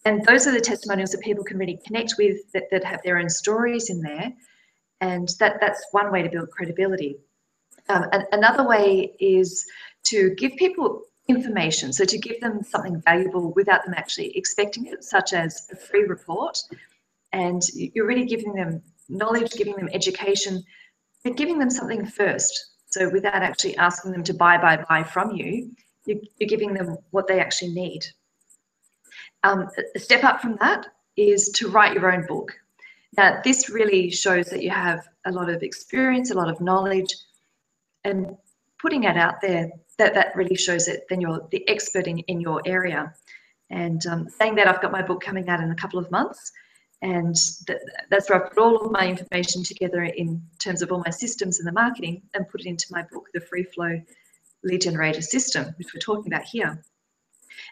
And 0.06 0.24
those 0.25 0.46
are 0.46 0.51
the 0.51 0.62
testimonials 0.62 1.12
that 1.12 1.22
people 1.22 1.44
can 1.44 1.58
really 1.58 1.79
connect 1.86 2.15
with 2.20 2.38
that, 2.53 2.65
that 2.70 2.84
have 2.84 3.01
their 3.03 3.17
own 3.17 3.29
stories 3.29 3.89
in 3.89 4.01
there. 4.01 4.32
And 5.01 5.29
that, 5.39 5.57
that's 5.61 5.85
one 5.91 6.11
way 6.11 6.23
to 6.23 6.29
build 6.29 6.49
credibility. 6.49 7.17
Um, 7.89 8.05
and 8.11 8.23
another 8.31 8.67
way 8.67 9.15
is 9.19 9.65
to 10.05 10.33
give 10.35 10.55
people 10.55 11.03
information. 11.27 11.93
So 11.93 12.05
to 12.05 12.17
give 12.17 12.39
them 12.41 12.63
something 12.63 13.01
valuable 13.01 13.53
without 13.53 13.85
them 13.85 13.93
actually 13.95 14.35
expecting 14.37 14.87
it, 14.87 15.03
such 15.03 15.33
as 15.33 15.67
a 15.71 15.75
free 15.75 16.03
report. 16.03 16.57
And 17.33 17.61
you're 17.73 18.07
really 18.07 18.25
giving 18.25 18.53
them 18.53 18.81
knowledge, 19.09 19.51
giving 19.51 19.75
them 19.75 19.89
education, 19.93 20.63
but 21.23 21.35
giving 21.35 21.59
them 21.59 21.69
something 21.69 22.05
first. 22.05 22.71
So 22.89 23.09
without 23.09 23.43
actually 23.43 23.75
asking 23.77 24.11
them 24.13 24.23
to 24.23 24.33
buy, 24.33 24.57
buy, 24.57 24.83
buy 24.89 25.03
from 25.03 25.31
you, 25.31 25.71
you're, 26.05 26.47
giving 26.47 26.73
them 26.73 26.97
what 27.11 27.27
they 27.27 27.39
actually 27.39 27.73
need. 27.73 28.05
Um, 29.43 29.67
a 29.95 29.99
step 29.99 30.23
up 30.23 30.41
from 30.41 30.57
that 30.61 30.87
is 31.17 31.49
to 31.55 31.69
write 31.69 31.93
your 31.93 32.11
own 32.11 32.25
book. 32.25 32.53
Now, 33.17 33.41
this 33.43 33.69
really 33.69 34.12
shows 34.12 34.47
that 34.47 34.62
you 34.62 34.69
have 34.69 35.07
a 35.25 35.31
lot 35.31 35.50
of 35.50 35.63
experience, 35.63 36.31
a 36.31 36.36
lot 36.36 36.50
of 36.50 36.62
knowledge, 36.62 37.13
and 38.03 38.38
putting 38.79 39.03
it 39.03 39.17
out 39.17 39.41
there, 39.41 39.69
that, 39.97 40.13
that 40.13 40.36
really 40.36 40.55
shows 40.55 40.86
that 40.86 41.01
then 41.09 41.19
you're 41.19 41.47
the 41.51 41.67
expert 41.67 42.07
in, 42.07 42.19
in 42.19 42.39
your 42.39 42.62
area. 42.65 43.12
And 43.71 44.05
um, 44.05 44.29
saying 44.29 44.55
that, 44.55 44.67
I've 44.67 44.81
got 44.81 44.91
my 44.91 45.01
book 45.01 45.21
coming 45.21 45.50
out 45.50 45.62
in 45.62 45.71
a 45.71 45.75
couple 45.75 46.00
of 46.00 46.09
months 46.12 46.51
and 47.01 47.36
th 47.67 47.79
that's 48.09 48.29
where 48.29 48.43
I 48.43 48.50
put 48.50 48.57
all 48.57 48.77
of 48.77 48.91
my 48.91 49.07
information 49.07 49.63
together 49.63 50.03
in 50.03 50.41
terms 50.59 50.81
of 50.81 50.91
all 50.91 51.03
my 51.05 51.12
systems 51.12 51.59
and 51.59 51.67
the 51.67 51.71
marketing 51.71 52.24
and 52.33 52.47
put 52.47 52.62
it 52.62 52.67
into 52.67 52.88
my 52.89 53.03
book, 53.12 53.25
The 53.33 53.41
Free 53.41 53.63
Flow 53.63 54.01
Lead 54.63 54.81
Generator 54.81 55.21
System, 55.21 55.75
which 55.77 55.93
we're 55.93 56.00
talking 56.00 56.31
about 56.31 56.45
here. 56.45 56.83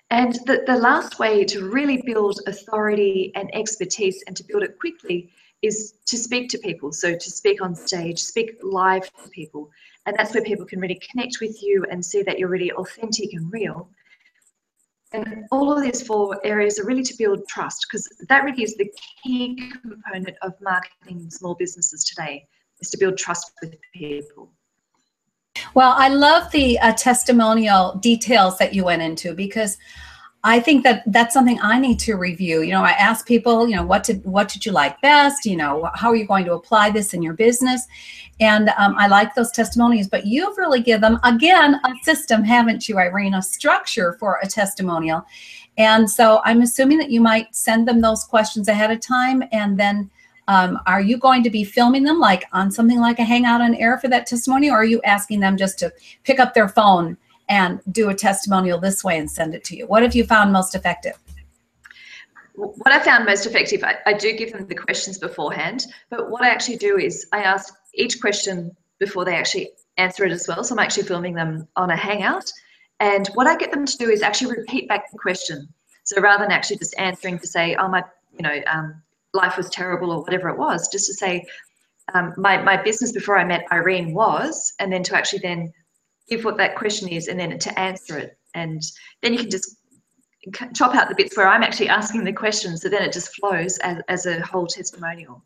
And 0.10 0.36
the, 0.46 0.64
the 0.66 0.78
last 0.78 1.20
way 1.20 1.44
to 1.46 1.70
really 1.70 2.02
build 2.06 2.40
authority 2.48 3.32
and 3.36 3.54
expertise 3.54 4.24
and 4.28 4.36
to 4.36 4.44
build 4.44 4.64
it 4.64 4.78
quickly 4.80 5.32
is 5.62 5.96
to 6.06 6.18
speak 6.18 6.50
to 6.50 6.58
people. 6.60 6.92
So 6.92 7.16
to 7.16 7.32
speak 7.32 7.62
on 7.62 7.76
stage, 7.76 8.20
speak 8.20 8.52
live 8.62 9.12
to 9.24 9.30
people. 9.30 9.70
And 10.06 10.16
that's 10.18 10.34
where 10.34 10.44
people 10.44 10.66
can 10.66 10.80
really 10.80 11.00
connect 11.10 11.38
with 11.42 11.62
you 11.62 11.86
and 11.90 12.06
see 12.06 12.22
that 12.24 12.38
you're 12.38 12.50
really 12.50 12.72
authentic 12.74 13.34
and 13.34 13.52
real. 13.52 13.90
And 15.14 15.46
all 15.52 15.72
of 15.72 15.82
these 15.82 16.06
four 16.06 16.40
areas 16.44 16.80
are 16.80 16.86
really 16.86 17.04
to 17.04 17.16
build 17.18 17.48
trust 17.48 17.86
because 17.88 18.08
that 18.28 18.44
really 18.44 18.64
is 18.64 18.76
the 18.76 18.92
key 19.24 19.72
component 19.82 20.36
of 20.42 20.54
marketing 20.62 21.22
in 21.22 21.32
small 21.32 21.56
businesses 21.56 22.04
today 22.04 22.46
is 22.82 22.90
to 22.90 22.98
build 22.98 23.18
trust 23.18 23.52
with 23.62 23.76
people. 23.94 24.52
Well, 25.76 25.94
I 25.98 26.08
love 26.08 26.50
the 26.52 26.80
uh, 26.80 26.94
testimonial 26.94 27.98
details 27.98 28.58
that 28.60 28.74
you 28.74 28.86
went 28.86 29.02
into 29.02 29.34
because 29.34 29.78
I 30.46 30.62
think 30.62 30.86
that 30.86 31.04
that's 31.08 31.34
something 31.34 31.60
I 31.62 31.80
need 31.80 32.00
to 32.00 32.16
review. 32.16 32.62
You 32.62 32.72
know, 32.72 32.84
I 32.84 32.92
ask 32.92 33.28
people, 33.28 33.68
you 33.68 33.76
know, 33.76 33.86
what 33.86 34.04
did 34.04 34.24
what 34.24 34.48
did 34.48 34.66
you 34.66 34.72
like 34.72 35.02
best? 35.02 35.46
You 35.46 35.58
know, 35.58 35.90
how 35.94 36.10
are 36.10 36.16
you 36.16 36.26
going 36.26 36.46
to 36.46 36.54
apply 36.54 36.92
this 36.92 37.14
in 37.14 37.22
your 37.22 37.34
business? 37.34 37.88
And 38.40 38.70
um, 38.78 38.96
I 38.98 39.08
like 39.08 39.36
those 39.36 39.52
testimonials, 39.52 40.08
but 40.08 40.26
you've 40.26 40.58
really 40.58 40.82
given 40.82 41.02
them 41.02 41.20
again 41.26 41.76
a 41.84 41.94
system, 42.04 42.42
haven't 42.42 42.88
you, 42.88 42.98
Irene? 42.98 43.34
A 43.34 43.42
structure 43.42 44.16
for 44.18 44.40
a 44.42 44.48
testimonial. 44.48 45.26
And 45.78 46.10
so 46.10 46.40
I'm 46.46 46.62
assuming 46.62 47.00
that 47.00 47.12
you 47.12 47.20
might 47.20 47.54
send 47.54 47.86
them 47.86 48.00
those 48.00 48.24
questions 48.24 48.70
ahead 48.70 48.92
of 48.92 49.02
time, 49.02 49.44
and 49.52 49.78
then 49.78 50.10
um, 50.48 50.80
are 50.86 51.02
you 51.02 51.18
going 51.18 51.44
to 51.44 51.50
be 51.50 51.64
filming 51.64 52.04
them 52.04 52.20
like 52.20 52.46
on 52.54 52.72
something 52.72 53.00
like 53.00 53.20
a 53.20 53.24
Hangout 53.24 53.62
on 53.62 53.76
Air 53.76 53.98
for 53.98 54.08
that 54.10 54.28
testimony, 54.28 54.70
or 54.70 54.78
are 54.78 54.86
you 54.86 55.02
asking 55.04 55.40
them 55.40 55.58
just 55.58 55.80
to 55.80 55.92
pick 56.24 56.40
up 56.40 56.54
their 56.54 56.70
phone? 56.70 57.18
and 57.50 57.82
do 57.92 58.10
a 58.10 58.16
testimonial 58.16 58.80
this 58.80 59.04
way 59.04 59.18
and 59.18 59.30
send 59.30 59.54
it 59.54 59.64
to 59.66 59.76
you? 59.76 59.88
What 59.88 60.04
have 60.04 60.16
you 60.16 60.24
found 60.24 60.52
most 60.52 60.76
effective? 60.76 61.18
What 62.56 62.92
I 62.92 63.00
found 63.00 63.26
most 63.26 63.46
effective, 63.46 63.84
I, 63.84 63.98
I 64.06 64.14
do 64.14 64.34
give 64.34 64.54
them 64.54 64.66
the 64.68 64.76
questions 64.76 65.18
beforehand, 65.18 65.86
but 66.10 66.30
what 66.32 66.42
I 66.42 66.50
actually 66.50 66.78
do 66.78 66.98
is 66.98 67.28
I 67.34 67.44
ask 67.44 67.74
each 67.94 68.22
question 68.22 68.76
before 68.98 69.26
they 69.26 69.36
actually 69.36 69.72
answer 69.98 70.24
it 70.24 70.32
as 70.32 70.48
well. 70.48 70.64
So 70.64 70.74
I'm 70.74 70.80
actually 70.80 71.04
filming 71.04 71.34
them 71.34 71.68
on 71.76 71.90
a 71.90 71.98
Hangout. 71.98 72.50
And 73.02 73.28
what 73.34 73.46
I 73.46 73.58
get 73.58 73.72
them 73.72 73.86
to 73.86 73.98
do 73.98 74.10
is 74.10 74.22
actually 74.22 74.56
repeat 74.56 74.88
back 74.88 75.12
the 75.12 75.18
question. 75.18 75.68
So 76.04 76.22
rather 76.22 76.44
than 76.44 76.52
actually 76.52 76.78
just 76.78 76.98
answering 76.98 77.40
to 77.40 77.48
say, 77.48 77.76
oh, 77.76 77.90
my, 77.90 78.04
you 78.32 78.44
know, 78.44 78.62
um, 78.72 79.02
life 79.36 79.58
was 79.58 79.70
terrible 79.70 80.12
or 80.12 80.22
whatever 80.22 80.50
it 80.50 80.58
was, 80.58 80.88
just 80.88 81.06
to 81.08 81.14
say, 81.14 81.44
um, 82.14 82.34
my, 82.38 82.62
my 82.62 82.82
business 82.82 83.12
before 83.12 83.38
I 83.38 83.44
met 83.44 83.66
Irene 83.72 84.14
was, 84.14 84.74
and 84.80 84.92
then 84.92 85.04
to 85.04 85.16
actually 85.16 85.40
then 85.40 85.72
give 86.30 86.44
what 86.44 86.58
that 86.58 86.76
question 86.76 87.08
is 87.08 87.28
and 87.28 87.40
then 87.40 87.58
to 87.58 87.80
answer 87.80 88.18
it. 88.18 88.38
And 88.54 88.82
then 89.22 89.34
you 89.34 89.40
can 89.40 89.50
just 89.50 89.78
chop 90.74 90.96
out 90.96 91.10
the 91.10 91.16
bits 91.16 91.36
where 91.36 91.48
I'm 91.48 91.64
actually 91.64 91.90
asking 91.90 92.24
the 92.24 92.34
question, 92.34 92.78
so 92.78 92.90
then 92.90 93.04
it 93.04 93.14
just 93.14 93.36
flows 93.36 93.78
as, 93.80 94.02
as 94.08 94.26
a 94.26 94.42
whole 94.42 94.68
testimonial. 94.68 95.44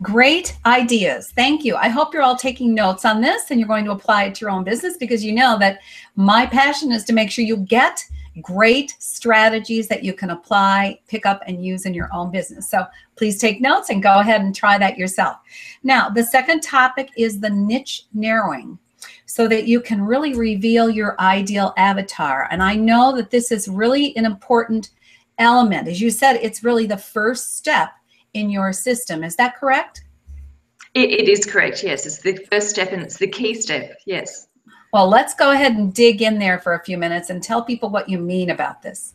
Great 0.00 0.56
ideas. 0.66 1.30
Thank 1.36 1.64
you. 1.64 1.76
I 1.76 1.88
hope 1.88 2.12
you're 2.12 2.24
all 2.24 2.36
taking 2.36 2.74
notes 2.74 3.04
on 3.04 3.20
this 3.20 3.50
and 3.50 3.60
you're 3.60 3.68
going 3.68 3.84
to 3.84 3.92
apply 3.92 4.24
it 4.24 4.34
to 4.36 4.40
your 4.40 4.50
own 4.50 4.64
business 4.64 4.96
because 4.96 5.24
you 5.24 5.32
know 5.32 5.56
that 5.60 5.78
my 6.16 6.44
passion 6.46 6.90
is 6.90 7.04
to 7.04 7.12
make 7.12 7.30
sure 7.30 7.44
you 7.44 7.56
get 7.56 8.04
great 8.40 8.96
strategies 8.98 9.88
that 9.88 10.02
you 10.02 10.12
can 10.12 10.30
apply, 10.30 10.98
pick 11.08 11.26
up, 11.26 11.42
and 11.46 11.64
use 11.64 11.84
in 11.84 11.92
your 11.92 12.08
own 12.12 12.30
business. 12.30 12.70
So 12.70 12.86
please 13.16 13.38
take 13.38 13.60
notes 13.60 13.90
and 13.90 14.02
go 14.02 14.20
ahead 14.20 14.40
and 14.40 14.54
try 14.54 14.78
that 14.78 14.96
yourself. 14.96 15.36
Now, 15.82 16.08
the 16.08 16.24
second 16.24 16.62
topic 16.62 17.10
is 17.16 17.40
the 17.40 17.50
niche 17.50 18.06
narrowing 18.14 18.78
so 19.26 19.48
that 19.48 19.66
you 19.66 19.80
can 19.80 20.02
really 20.02 20.34
reveal 20.34 20.88
your 20.88 21.20
ideal 21.20 21.74
avatar. 21.76 22.48
And 22.50 22.62
I 22.62 22.74
know 22.74 23.14
that 23.16 23.30
this 23.30 23.50
is 23.50 23.68
really 23.68 24.16
an 24.16 24.24
important 24.24 24.90
element. 25.38 25.88
As 25.88 26.00
you 26.00 26.10
said, 26.10 26.36
it's 26.36 26.64
really 26.64 26.86
the 26.86 26.96
first 26.96 27.56
step 27.56 27.90
in 28.34 28.48
your 28.48 28.72
system. 28.72 29.24
Is 29.24 29.36
that 29.36 29.56
correct? 29.56 30.04
it, 30.94 31.10
it 31.10 31.28
is 31.28 31.46
correct, 31.46 31.82
yes. 31.82 32.06
It's 32.06 32.18
the 32.18 32.36
first 32.50 32.70
step 32.70 32.92
and 32.92 33.02
it's 33.02 33.16
the 33.16 33.26
key 33.26 33.54
step, 33.54 33.98
yes. 34.06 34.48
Well, 34.92 35.08
let's 35.08 35.32
go 35.34 35.52
ahead 35.52 35.72
and 35.72 35.94
dig 35.94 36.20
in 36.20 36.38
there 36.38 36.58
for 36.58 36.74
a 36.74 36.84
few 36.84 36.98
minutes 36.98 37.30
and 37.30 37.42
tell 37.42 37.62
people 37.62 37.88
what 37.88 38.10
you 38.10 38.18
mean 38.18 38.50
about 38.50 38.82
this. 38.82 39.14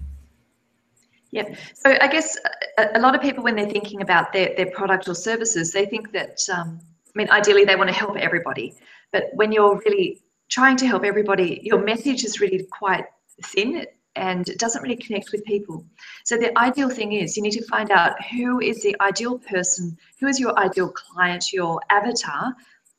Yeah. 1.30 1.54
So 1.76 1.96
I 2.02 2.08
guess 2.08 2.36
a, 2.80 2.98
a, 2.98 3.00
lot 3.00 3.14
of 3.14 3.22
people, 3.22 3.44
when 3.44 3.56
they're 3.56 3.70
thinking 3.70 4.02
about 4.02 4.34
their, 4.34 4.56
their 4.56 4.72
product 4.72 5.08
or 5.08 5.14
services, 5.14 5.72
they 5.72 5.86
think 5.86 6.12
that, 6.14 6.40
um, 6.52 6.80
I 6.82 7.12
mean, 7.14 7.30
ideally 7.30 7.64
they 7.64 7.76
want 7.76 7.90
to 7.90 7.96
help 7.96 8.18
everybody. 8.18 8.74
But 9.12 9.30
when 9.34 9.52
you're 9.52 9.80
really 9.86 10.24
trying 10.50 10.78
to 10.78 10.88
help 10.88 11.04
everybody, 11.04 11.60
your 11.62 11.84
message 11.84 12.24
is 12.24 12.40
really 12.40 12.66
quite 12.72 13.06
thin 13.44 13.86
and 14.16 14.50
it 14.50 14.58
doesn't 14.58 14.82
really 14.82 14.96
connect 14.96 15.32
with 15.32 15.44
people. 15.44 15.86
So 16.24 16.38
the 16.38 16.58
ideal 16.58 16.90
thing 16.90 17.14
is 17.14 17.38
you 17.38 17.44
need 17.44 17.52
to 17.52 17.66
find 17.66 17.92
out 17.92 18.16
who 18.32 18.62
is 18.62 18.82
the 18.82 18.96
ideal 19.00 19.38
person, 19.38 19.96
who 20.20 20.26
is 20.26 20.40
your 20.40 20.58
ideal 20.58 20.90
client, 20.90 21.54
your 21.54 21.82
avatar 21.92 22.56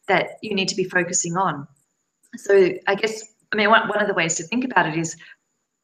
that 0.06 0.38
you 0.42 0.54
need 0.54 0.68
to 0.68 0.76
be 0.76 0.84
focusing 0.84 1.36
on 1.36 1.66
so 2.36 2.72
I 2.86 2.94
guess, 2.94 3.34
I 3.52 3.56
mean, 3.56 3.70
one, 3.70 3.88
one 3.88 4.00
of 4.00 4.08
the 4.08 4.14
ways 4.14 4.34
to 4.36 4.44
think 4.44 4.64
about 4.64 4.88
it 4.88 4.98
is 4.98 5.16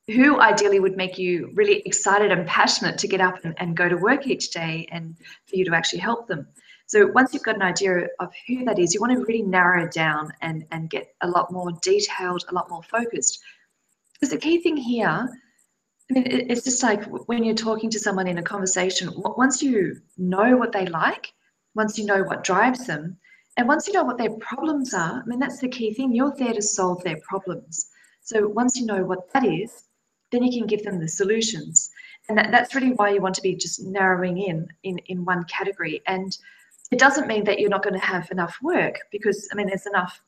who 0.09 0.41
ideally 0.41 0.81
would 0.81 0.97
make 0.97 1.19
you 1.19 1.51
really 1.55 1.81
excited 1.87 2.31
and 2.31 2.47
passionate 2.47 2.99
to 2.99 3.09
get 3.09 3.21
up 3.21 3.43
and, 3.45 3.55
and 3.59 3.77
go 3.77 3.89
to 3.89 3.97
work 3.97 4.27
each 4.27 4.51
day 4.51 4.87
and 4.93 5.17
for 5.47 5.57
you 5.57 5.65
to 5.65 5.75
actually 5.75 6.01
help 6.01 6.29
them. 6.29 6.47
So 6.87 7.07
once 7.07 7.33
you've 7.33 7.43
got 7.43 7.57
an 7.57 7.63
idea 7.63 8.09
of 8.21 8.31
who 8.47 8.65
that 8.67 8.79
is, 8.79 8.93
you 8.93 9.01
want 9.01 9.15
to 9.15 9.25
really 9.25 9.43
narrow 9.43 9.89
down 9.89 10.31
and, 10.43 10.67
and 10.71 10.91
get 10.91 11.15
a 11.23 11.29
lot 11.29 11.51
more 11.51 11.73
detailed, 11.83 12.45
a 12.49 12.55
lot 12.55 12.69
more 12.69 12.83
focused. 12.83 13.41
Because 14.13 14.31
the 14.31 14.39
key 14.39 14.61
thing 14.61 14.77
here, 14.77 15.29
I 16.11 16.13
mean, 16.13 16.27
it's 16.27 16.65
just 16.65 16.83
like 16.83 17.03
when 17.27 17.43
you're 17.43 17.55
talking 17.55 17.89
to 17.89 17.99
someone 17.99 18.27
in 18.27 18.37
a 18.37 18.43
conversation, 18.43 19.11
once 19.17 19.63
you 19.63 20.03
know 20.19 20.57
what 20.59 20.73
they 20.73 20.85
like, 20.87 21.33
once 21.75 21.97
you 21.99 22.05
know 22.05 22.23
what 22.23 22.45
drives 22.45 22.87
them, 22.87 23.17
and 23.57 23.69
once 23.69 23.87
you 23.87 23.93
know 23.93 24.05
what 24.05 24.19
their 24.19 24.33
problems 24.39 24.95
are, 24.95 25.23
I 25.23 25.27
mean, 25.27 25.39
that's 25.39 25.61
the 25.61 25.69
key 25.69 25.95
thing. 25.95 26.13
You're 26.13 26.35
there 26.37 26.53
to 26.53 26.63
solve 26.63 27.03
their 27.05 27.19
problems. 27.29 27.87
So 28.23 28.49
once 28.49 28.77
you 28.77 28.87
know 28.87 29.05
what 29.05 29.33
that 29.33 29.45
is, 29.45 29.85
then 30.33 30.43
you 30.43 30.59
can 30.59 30.67
give 30.67 30.83
them 30.83 30.99
the 30.99 31.09
solutions. 31.09 31.91
And 32.29 32.37
that, 32.39 32.51
that's 32.51 32.75
really 32.75 32.93
why 32.93 33.11
you 33.11 33.21
want 33.21 33.35
to 33.37 33.43
be 33.43 33.55
just 33.55 33.85
narrowing 33.85 34.39
in, 34.39 34.67
in 34.83 34.99
in 35.07 35.25
one 35.25 35.45
category. 35.45 36.03
And 36.07 36.37
it 36.91 36.99
doesn't 36.99 37.29
mean 37.29 37.45
that 37.45 37.61
you're 37.61 37.71
not 37.71 37.83
going 37.83 37.99
to 37.99 38.07
have 38.07 38.31
enough 38.31 38.57
work 38.63 39.01
because, 39.13 39.49
I 39.53 39.57
mean, 39.57 39.69
there's 39.69 39.87
enough 39.87 40.21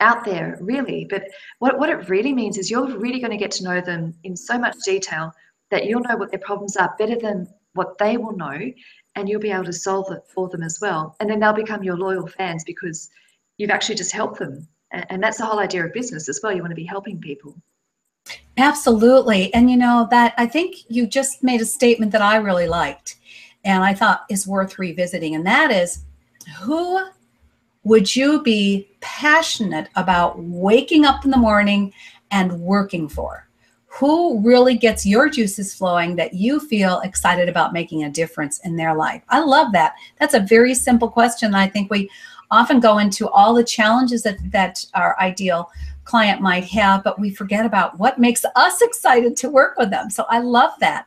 out 0.00 0.24
there 0.24 0.58
really. 0.60 1.06
But 1.08 1.24
what, 1.58 1.78
what 1.78 1.90
it 1.90 2.08
really 2.08 2.32
means 2.32 2.56
is 2.56 2.70
you're 2.70 2.98
really 2.98 3.20
going 3.20 3.30
to 3.30 3.36
get 3.36 3.50
to 3.52 3.64
know 3.64 3.80
them 3.80 4.14
in 4.24 4.36
so 4.36 4.58
much 4.58 4.76
detail 4.84 5.32
that 5.70 5.86
you'll 5.86 6.02
know 6.02 6.16
what 6.16 6.30
their 6.30 6.40
problems 6.40 6.76
are 6.76 6.94
better 6.98 7.16
than 7.16 7.46
what 7.74 7.98
they 7.98 8.16
will 8.16 8.36
know 8.36 8.72
and 9.18 9.28
you'll 9.28 9.40
be 9.40 9.50
able 9.50 9.64
to 9.64 9.72
solve 9.72 10.10
it 10.12 10.22
for 10.26 10.48
them 10.48 10.62
as 10.62 10.78
well. 10.80 11.16
And 11.20 11.28
then 11.28 11.40
they'll 11.40 11.52
become 11.52 11.82
your 11.82 11.96
loyal 11.96 12.26
fans 12.26 12.64
because 12.64 13.10
you've 13.56 13.70
actually 13.70 13.96
just 13.96 14.12
helped 14.12 14.38
them. 14.38 14.66
And 14.92 15.22
that's 15.22 15.38
the 15.38 15.44
whole 15.44 15.58
idea 15.58 15.84
of 15.84 15.92
business 15.92 16.28
as 16.28 16.40
well. 16.42 16.52
You 16.52 16.60
want 16.60 16.70
to 16.70 16.76
be 16.76 16.84
helping 16.84 17.20
people. 17.20 17.56
Absolutely. 18.56 19.52
And 19.54 19.70
you 19.70 19.76
know, 19.76 20.06
that 20.10 20.34
I 20.38 20.46
think 20.46 20.76
you 20.88 21.06
just 21.06 21.42
made 21.42 21.60
a 21.60 21.66
statement 21.66 22.12
that 22.12 22.22
I 22.22 22.36
really 22.36 22.68
liked 22.68 23.16
and 23.64 23.82
I 23.82 23.94
thought 23.94 24.24
is 24.30 24.46
worth 24.46 24.78
revisiting. 24.78 25.34
And 25.34 25.46
that 25.46 25.70
is 25.70 26.04
who 26.60 27.04
would 27.84 28.14
you 28.14 28.42
be 28.42 28.88
passionate 29.00 29.88
about 29.96 30.38
waking 30.38 31.04
up 31.04 31.24
in 31.24 31.30
the 31.30 31.36
morning 31.36 31.92
and 32.30 32.60
working 32.60 33.08
for? 33.08 33.47
Who 33.98 34.40
really 34.40 34.76
gets 34.76 35.04
your 35.04 35.28
juices 35.28 35.74
flowing 35.74 36.14
that 36.14 36.32
you 36.32 36.60
feel 36.60 37.00
excited 37.00 37.48
about 37.48 37.72
making 37.72 38.04
a 38.04 38.10
difference 38.10 38.60
in 38.60 38.76
their 38.76 38.94
life? 38.94 39.22
I 39.28 39.40
love 39.40 39.72
that. 39.72 39.94
That's 40.20 40.34
a 40.34 40.40
very 40.40 40.74
simple 40.74 41.08
question. 41.08 41.52
I 41.52 41.68
think 41.68 41.90
we 41.90 42.08
often 42.52 42.78
go 42.78 42.98
into 42.98 43.28
all 43.28 43.52
the 43.54 43.64
challenges 43.64 44.22
that, 44.22 44.38
that 44.52 44.84
our 44.94 45.18
ideal 45.18 45.70
client 46.04 46.40
might 46.40 46.64
have, 46.64 47.02
but 47.02 47.18
we 47.18 47.28
forget 47.28 47.66
about 47.66 47.98
what 47.98 48.20
makes 48.20 48.44
us 48.54 48.80
excited 48.80 49.36
to 49.36 49.50
work 49.50 49.76
with 49.76 49.90
them. 49.90 50.10
So 50.10 50.24
I 50.30 50.38
love 50.38 50.72
that. 50.78 51.06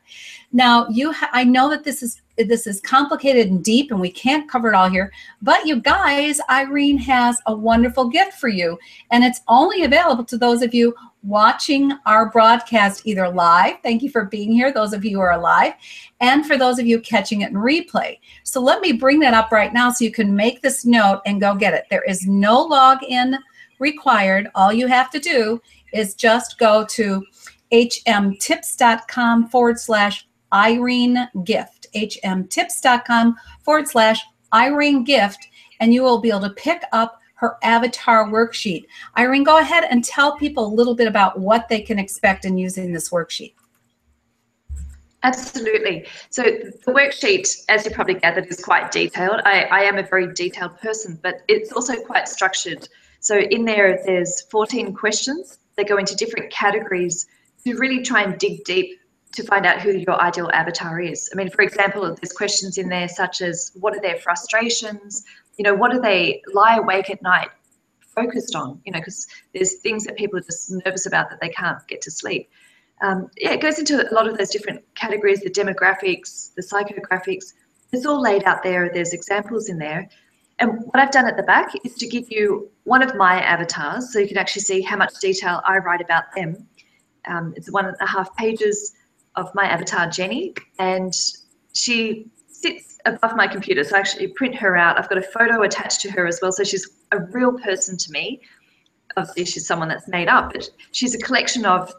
Now, 0.51 0.87
you 0.89 1.13
ha- 1.13 1.29
I 1.31 1.45
know 1.45 1.69
that 1.69 1.83
this 1.83 2.03
is 2.03 2.21
this 2.37 2.65
is 2.65 2.81
complicated 2.81 3.47
and 3.47 3.63
deep 3.63 3.91
and 3.91 3.99
we 3.99 4.11
can't 4.11 4.49
cover 4.49 4.69
it 4.69 4.75
all 4.75 4.89
here, 4.89 5.11
but 5.41 5.65
you 5.65 5.79
guys, 5.79 6.39
Irene 6.49 6.97
has 6.97 7.37
a 7.45 7.55
wonderful 7.55 8.09
gift 8.09 8.33
for 8.33 8.47
you 8.47 8.77
and 9.11 9.23
it's 9.23 9.41
only 9.47 9.83
available 9.83 10.23
to 10.25 10.37
those 10.37 10.61
of 10.61 10.73
you 10.73 10.95
watching 11.23 11.91
our 12.05 12.29
broadcast 12.29 13.05
either 13.05 13.29
live. 13.29 13.75
Thank 13.83 14.01
you 14.01 14.09
for 14.09 14.25
being 14.25 14.51
here, 14.51 14.73
those 14.73 14.93
of 14.93 15.05
you 15.05 15.17
who 15.17 15.21
are 15.21 15.39
live, 15.39 15.73
and 16.19 16.45
for 16.45 16.57
those 16.57 16.79
of 16.79 16.87
you 16.87 16.99
catching 16.99 17.41
it 17.41 17.51
in 17.51 17.55
replay. 17.55 18.19
So 18.43 18.59
let 18.61 18.81
me 18.81 18.91
bring 18.91 19.19
that 19.19 19.33
up 19.33 19.51
right 19.51 19.73
now 19.73 19.91
so 19.91 20.03
you 20.03 20.11
can 20.11 20.35
make 20.35 20.61
this 20.61 20.85
note 20.85 21.21
and 21.25 21.39
go 21.39 21.55
get 21.55 21.73
it. 21.73 21.85
There 21.89 22.03
is 22.03 22.25
no 22.25 22.67
login 22.67 23.37
required. 23.79 24.49
All 24.55 24.73
you 24.73 24.87
have 24.87 25.11
to 25.11 25.19
do 25.19 25.61
is 25.93 26.15
just 26.15 26.57
go 26.57 26.85
to 26.85 27.23
hmtips.com 27.71 29.47
forward 29.49 29.79
slash 29.79 30.27
Irene 30.53 31.29
gift, 31.45 31.87
hmtips.com 31.95 33.35
forward 33.63 33.87
slash 33.87 34.21
Irene 34.53 35.03
gift, 35.03 35.47
and 35.79 35.93
you 35.93 36.03
will 36.03 36.19
be 36.19 36.29
able 36.29 36.41
to 36.41 36.49
pick 36.51 36.83
up 36.91 37.20
her 37.41 37.57
avatar 37.63 38.27
worksheet. 38.27 38.85
Irene, 39.17 39.43
go 39.43 39.57
ahead 39.57 39.83
and 39.89 40.05
tell 40.05 40.37
people 40.37 40.63
a 40.65 40.73
little 40.73 40.93
bit 40.93 41.07
about 41.07 41.39
what 41.39 41.67
they 41.69 41.81
can 41.81 41.97
expect 41.97 42.45
in 42.45 42.55
using 42.55 42.93
this 42.93 43.09
worksheet. 43.09 43.55
Absolutely. 45.23 46.05
So 46.29 46.43
the 46.43 46.91
worksheet, 46.91 47.65
as 47.67 47.83
you 47.83 47.91
probably 47.91 48.15
gathered, 48.15 48.47
is 48.47 48.63
quite 48.63 48.91
detailed. 48.91 49.41
I, 49.43 49.63
I 49.63 49.81
am 49.81 49.97
a 49.97 50.03
very 50.03 50.31
detailed 50.33 50.77
person, 50.79 51.19
but 51.21 51.41
it's 51.47 51.71
also 51.71 51.95
quite 52.03 52.27
structured. 52.27 52.87
So 53.19 53.39
in 53.39 53.65
there, 53.65 53.99
there's 54.05 54.41
14 54.51 54.93
questions. 54.93 55.59
They 55.77 55.83
go 55.83 55.97
into 55.97 56.15
different 56.15 56.51
categories 56.51 57.25
to 57.65 57.75
really 57.77 58.03
try 58.03 58.21
and 58.21 58.37
dig 58.37 58.63
deep 58.65 58.99
to 59.33 59.43
find 59.43 59.65
out 59.65 59.81
who 59.81 59.91
your 59.91 60.19
ideal 60.21 60.49
avatar 60.53 60.99
is. 60.99 61.29
I 61.33 61.37
mean, 61.37 61.49
for 61.49 61.61
example, 61.61 62.03
there's 62.03 62.33
questions 62.33 62.77
in 62.77 62.89
there 62.89 63.07
such 63.07 63.41
as 63.41 63.71
what 63.75 63.95
are 63.95 64.01
their 64.01 64.17
frustrations? 64.17 65.23
You 65.57 65.63
know, 65.63 65.75
what 65.75 65.91
do 65.91 65.99
they 65.99 66.41
lie 66.53 66.77
awake 66.77 67.09
at 67.09 67.21
night 67.21 67.49
focused 67.99 68.55
on? 68.55 68.81
You 68.85 68.93
know, 68.93 68.99
because 68.99 69.27
there's 69.53 69.75
things 69.75 70.05
that 70.05 70.15
people 70.15 70.39
are 70.39 70.43
just 70.43 70.71
nervous 70.85 71.05
about 71.05 71.29
that 71.29 71.39
they 71.41 71.49
can't 71.49 71.85
get 71.87 72.01
to 72.01 72.11
sleep. 72.11 72.49
Um, 73.01 73.29
yeah, 73.37 73.51
it 73.51 73.61
goes 73.61 73.79
into 73.79 74.09
a 74.09 74.13
lot 74.13 74.27
of 74.27 74.37
those 74.37 74.49
different 74.49 74.83
categories, 74.95 75.41
the 75.41 75.49
demographics, 75.49 76.53
the 76.53 76.61
psychographics. 76.61 77.53
It's 77.91 78.05
all 78.05 78.21
laid 78.21 78.43
out 78.43 78.63
there. 78.63 78.91
There's 78.93 79.13
examples 79.13 79.69
in 79.69 79.77
there. 79.77 80.07
And 80.59 80.79
what 80.85 80.99
I've 80.99 81.11
done 81.11 81.27
at 81.27 81.37
the 81.37 81.43
back 81.43 81.73
is 81.83 81.95
to 81.95 82.07
give 82.07 82.25
you 82.29 82.69
one 82.83 83.01
of 83.01 83.15
my 83.15 83.41
avatars 83.41 84.13
so 84.13 84.19
you 84.19 84.27
can 84.27 84.37
actually 84.37 84.61
see 84.61 84.81
how 84.81 84.95
much 84.95 85.13
detail 85.19 85.61
I 85.65 85.79
write 85.79 86.01
about 86.01 86.25
them. 86.35 86.67
Um, 87.27 87.53
it's 87.57 87.71
one 87.71 87.87
and 87.87 87.97
a 87.99 88.05
half 88.05 88.35
pages 88.35 88.93
of 89.35 89.53
my 89.55 89.65
avatar, 89.65 90.07
Jenny, 90.07 90.53
and 90.77 91.13
she 91.73 92.27
sits 92.47 92.90
above 93.05 93.35
my 93.35 93.47
computer. 93.47 93.83
So 93.83 93.95
I 93.95 93.99
actually 93.99 94.27
print 94.27 94.55
her 94.55 94.77
out. 94.77 94.97
I've 94.97 95.09
got 95.09 95.17
a 95.17 95.23
photo 95.23 95.63
attached 95.63 96.01
to 96.01 96.11
her 96.11 96.27
as 96.27 96.39
well. 96.41 96.51
So 96.51 96.63
she's 96.63 96.87
a 97.11 97.19
real 97.19 97.53
person 97.53 97.97
to 97.97 98.11
me. 98.11 98.41
Obviously, 99.17 99.45
she's 99.45 99.67
someone 99.67 99.89
that's 99.89 100.07
made 100.07 100.27
up, 100.27 100.53
but 100.53 100.69
she's 100.91 101.13
a 101.13 101.19
collection 101.19 101.65
of 101.65 101.93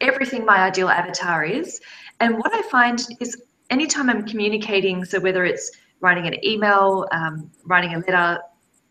everything 0.00 0.44
my 0.44 0.58
ideal 0.58 0.88
avatar 0.88 1.44
is. 1.44 1.80
And 2.20 2.38
what 2.38 2.52
I 2.54 2.62
find 2.62 3.04
is 3.20 3.40
anytime 3.70 4.10
I'm 4.10 4.26
communicating, 4.26 5.04
so 5.04 5.20
whether 5.20 5.44
it's 5.44 5.70
writing 6.00 6.26
an 6.26 6.44
email, 6.44 7.06
um, 7.12 7.50
writing 7.64 7.94
a 7.94 7.98
letter, 7.98 8.40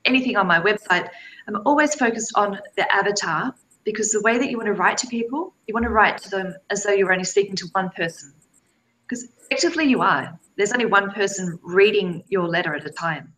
anything 0.05 0.37
on 0.37 0.47
my 0.47 0.59
website, 0.59 1.09
I'm 1.47 1.57
always 1.65 1.95
focused 1.95 2.31
on 2.35 2.59
the 2.75 2.93
avatar 2.93 3.53
because 3.83 4.11
the 4.11 4.21
way 4.21 4.37
that 4.37 4.49
you 4.49 4.57
want 4.57 4.67
to 4.67 4.73
write 4.73 4.97
to 4.97 5.07
people, 5.07 5.53
you 5.65 5.73
want 5.73 5.85
to 5.85 5.89
write 5.89 6.17
to 6.19 6.29
them 6.29 6.53
as 6.69 6.83
though 6.83 6.91
you're 6.91 7.11
only 7.11 7.23
speaking 7.23 7.55
to 7.55 7.67
one 7.71 7.89
person. 7.95 8.33
Because 9.03 9.27
effectively 9.49 9.85
you 9.85 10.01
are. 10.01 10.37
There's 10.57 10.73
only 10.73 10.85
one 10.85 11.11
person 11.11 11.59
reading 11.63 12.23
your 12.29 12.47
letter 12.47 12.75
at 12.75 12.85
a 12.85 12.89
time. 12.89 13.33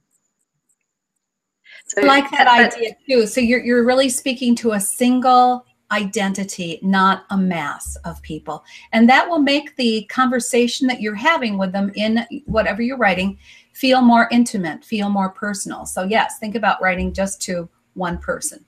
So 1.87 2.01
I 2.01 2.05
like 2.05 2.31
that, 2.31 2.45
that 2.45 2.73
idea 2.73 2.95
too. 3.07 3.27
So 3.27 3.41
you're 3.41 3.63
you're 3.63 3.85
really 3.85 4.09
speaking 4.09 4.55
to 4.55 4.71
a 4.73 4.79
single 4.79 5.65
identity, 5.91 6.79
not 6.83 7.25
a 7.31 7.37
mass 7.37 7.95
of 8.05 8.21
people. 8.21 8.63
And 8.91 9.09
that 9.09 9.27
will 9.27 9.39
make 9.39 9.75
the 9.75 10.05
conversation 10.05 10.87
that 10.87 11.01
you're 11.01 11.15
having 11.15 11.57
with 11.57 11.71
them 11.71 11.91
in 11.95 12.25
whatever 12.45 12.81
you're 12.81 12.97
writing 12.97 13.39
feel 13.73 14.01
more 14.01 14.27
intimate, 14.31 14.83
feel 14.83 15.09
more 15.09 15.29
personal. 15.29 15.85
So 15.85 16.03
yes, 16.03 16.37
think 16.39 16.55
about 16.55 16.81
writing 16.81 17.13
just 17.13 17.41
to 17.43 17.67
one 17.93 18.17
person 18.17 18.65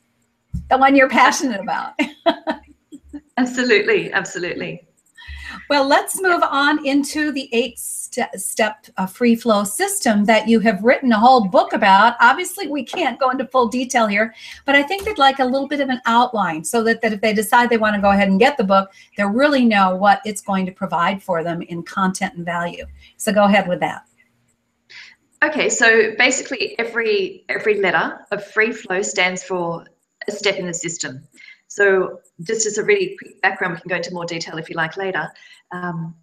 the 0.69 0.77
one 0.77 0.95
you're 0.95 1.09
passionate 1.09 1.59
about. 1.59 1.93
absolutely, 3.37 4.11
absolutely. 4.13 4.87
Well, 5.69 5.87
let's 5.87 6.21
move 6.21 6.41
on 6.43 6.85
into 6.85 7.31
the 7.31 7.49
eight 7.53 7.79
st- 7.79 8.29
step 8.35 8.85
uh, 8.97 9.05
free 9.05 9.35
flow 9.35 9.63
system 9.63 10.25
that 10.25 10.47
you 10.47 10.59
have 10.59 10.83
written 10.83 11.11
a 11.11 11.19
whole 11.19 11.47
book 11.47 11.73
about. 11.73 12.15
Obviously, 12.19 12.67
we 12.67 12.83
can't 12.83 13.19
go 13.19 13.29
into 13.29 13.45
full 13.47 13.67
detail 13.67 14.07
here, 14.07 14.33
but 14.65 14.75
I 14.75 14.83
think 14.83 15.03
they'd 15.03 15.17
like 15.17 15.39
a 15.39 15.45
little 15.45 15.67
bit 15.67 15.79
of 15.79 15.89
an 15.89 16.01
outline 16.05 16.63
so 16.63 16.83
that, 16.83 17.01
that 17.01 17.13
if 17.13 17.21
they 17.21 17.33
decide 17.33 17.69
they 17.69 17.77
want 17.77 17.95
to 17.95 18.01
go 18.01 18.11
ahead 18.11 18.27
and 18.27 18.39
get 18.39 18.57
the 18.57 18.63
book, 18.63 18.91
they 19.17 19.23
really 19.23 19.65
know 19.65 19.95
what 19.95 20.21
it's 20.25 20.41
going 20.41 20.65
to 20.65 20.71
provide 20.71 21.21
for 21.23 21.43
them 21.43 21.61
in 21.61 21.83
content 21.83 22.35
and 22.35 22.45
value. 22.45 22.85
So 23.17 23.31
go 23.31 23.43
ahead 23.43 23.67
with 23.67 23.79
that. 23.79 24.03
Okay, 25.43 25.69
so 25.69 26.13
basically 26.17 26.77
every 26.77 27.45
every 27.49 27.81
letter 27.81 28.19
of 28.31 28.45
free 28.45 28.71
flow 28.71 29.01
stands 29.01 29.43
for 29.43 29.85
a 30.27 30.31
step 30.31 30.57
in 30.57 30.67
the 30.67 30.73
system. 30.73 31.27
So 31.71 32.19
just 32.41 32.65
as 32.65 32.77
a 32.77 32.83
really 32.83 33.15
quick 33.17 33.41
background, 33.41 33.75
we 33.75 33.79
can 33.79 33.87
go 33.87 33.95
into 33.95 34.13
more 34.13 34.25
detail 34.25 34.57
if 34.57 34.69
you 34.69 34.75
like 34.75 34.97
later. 34.97 35.31
Um, 35.71 36.13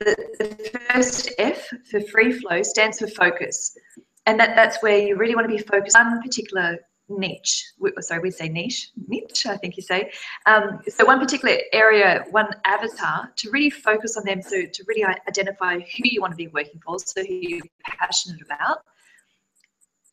the, 0.00 0.16
the, 0.38 0.80
first 0.90 1.32
F 1.36 1.68
for 1.90 2.00
free 2.00 2.32
flow 2.32 2.62
stands 2.62 3.00
for 3.00 3.06
focus. 3.08 3.76
And 4.24 4.40
that, 4.40 4.56
that's 4.56 4.82
where 4.82 4.96
you 4.96 5.16
really 5.16 5.34
want 5.34 5.50
to 5.50 5.54
be 5.54 5.62
focused 5.62 5.98
on 5.98 6.22
particular 6.22 6.78
niche. 7.10 7.72
Sorry, 8.00 8.20
we 8.20 8.30
say 8.30 8.48
niche, 8.48 8.88
niche, 9.06 9.44
I 9.44 9.58
think 9.58 9.76
you 9.76 9.82
say. 9.82 10.10
Um, 10.46 10.80
so 10.88 11.04
one 11.04 11.20
particular 11.20 11.58
area, 11.74 12.24
one 12.30 12.48
avatar 12.64 13.30
to 13.36 13.50
really 13.50 13.68
focus 13.68 14.16
on 14.16 14.24
them. 14.24 14.40
So 14.40 14.64
to 14.64 14.84
really 14.88 15.04
identify 15.04 15.74
who 15.74 16.04
you 16.04 16.22
want 16.22 16.32
to 16.32 16.38
be 16.38 16.48
working 16.48 16.80
for, 16.82 16.98
so 16.98 17.22
who 17.22 17.34
you're 17.34 17.60
passionate 17.84 18.40
about. 18.40 18.78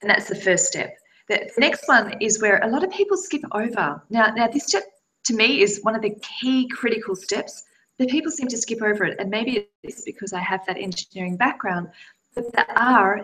And 0.01 0.09
that's 0.09 0.27
the 0.27 0.35
first 0.35 0.65
step. 0.65 0.97
The 1.29 1.49
next 1.57 1.87
one 1.87 2.15
is 2.19 2.41
where 2.41 2.59
a 2.63 2.67
lot 2.67 2.83
of 2.83 2.91
people 2.91 3.17
skip 3.17 3.41
over. 3.53 4.01
Now, 4.09 4.33
now 4.35 4.47
this 4.47 4.65
step 4.65 4.83
to 5.25 5.33
me 5.33 5.61
is 5.61 5.79
one 5.83 5.95
of 5.95 6.01
the 6.01 6.15
key 6.21 6.67
critical 6.67 7.15
steps, 7.15 7.63
but 7.97 8.09
people 8.09 8.31
seem 8.31 8.47
to 8.49 8.57
skip 8.57 8.81
over 8.81 9.05
it. 9.05 9.17
And 9.19 9.29
maybe 9.29 9.69
it's 9.83 10.03
because 10.03 10.33
I 10.33 10.39
have 10.39 10.65
that 10.65 10.77
engineering 10.77 11.37
background, 11.37 11.87
but 12.35 12.51
the 12.51 12.65
R, 12.81 13.23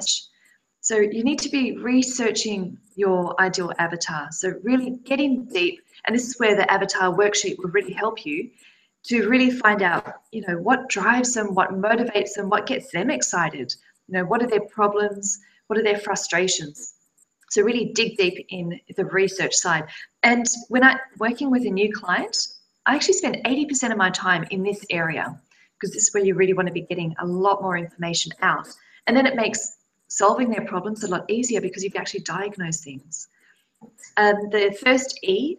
so 0.82 0.98
you 0.98 1.24
need 1.24 1.40
to 1.40 1.50
be 1.50 1.78
researching 1.78 2.78
your 2.96 3.40
ideal 3.42 3.74
avatar. 3.80 4.30
So 4.32 4.54
really 4.64 4.92
getting 5.04 5.46
deep, 5.46 5.82
and 6.06 6.16
this 6.16 6.28
is 6.28 6.40
where 6.40 6.56
the 6.56 6.72
avatar 6.72 7.14
worksheet 7.14 7.58
will 7.58 7.72
really 7.72 7.92
help 7.92 8.26
you 8.26 8.50
to 9.04 9.28
really 9.28 9.52
find 9.52 9.82
out, 9.82 10.22
you 10.32 10.44
know, 10.48 10.58
what 10.58 10.88
drives 10.90 11.34
them, 11.34 11.54
what 11.54 11.72
motivates 11.72 12.34
them, 12.36 12.50
what 12.50 12.66
gets 12.66 12.92
them 12.92 13.10
excited. 13.10 13.74
You 14.08 14.20
know, 14.20 14.26
what 14.26 14.42
are 14.42 14.48
their 14.48 14.62
problems? 14.62 15.40
What 15.68 15.78
are 15.78 15.84
their 15.84 15.98
frustrations? 15.98 16.96
So 17.50 17.62
really 17.62 17.92
dig 17.94 18.18
deep 18.18 18.46
in 18.50 18.80
the 18.96 19.06
research 19.06 19.56
side. 19.56 19.86
And 20.24 20.46
when 20.68 20.84
I'm 20.84 21.00
working 21.18 21.50
with 21.50 21.66
a 21.66 21.70
new 21.70 21.92
client, 21.92 22.48
I 22.86 22.96
actually 22.96 23.16
spend 23.16 23.38
80% 23.46 23.92
of 23.92 23.98
my 23.98 24.10
time 24.10 24.46
in 24.52 24.64
this 24.64 24.86
area 24.90 25.40
because 25.80 25.94
this 25.94 26.04
is 26.08 26.14
where 26.14 26.24
you 26.24 26.36
really 26.36 26.54
want 26.54 26.68
to 26.68 26.74
be 26.74 26.82
getting 26.82 27.16
a 27.20 27.26
lot 27.26 27.62
more 27.62 27.78
information 27.78 28.32
out. 28.42 28.68
And 29.08 29.16
then 29.16 29.26
it 29.26 29.36
makes 29.36 29.78
solving 30.08 30.50
their 30.50 30.66
problems 30.66 31.04
a 31.04 31.08
lot 31.08 31.30
easier 31.30 31.62
because 31.62 31.84
you 31.84 31.92
can 31.92 32.02
actually 32.02 32.22
diagnose 32.22 32.84
things. 32.84 33.28
Um, 34.18 34.50
the 34.50 34.78
first 34.84 35.20
E, 35.24 35.58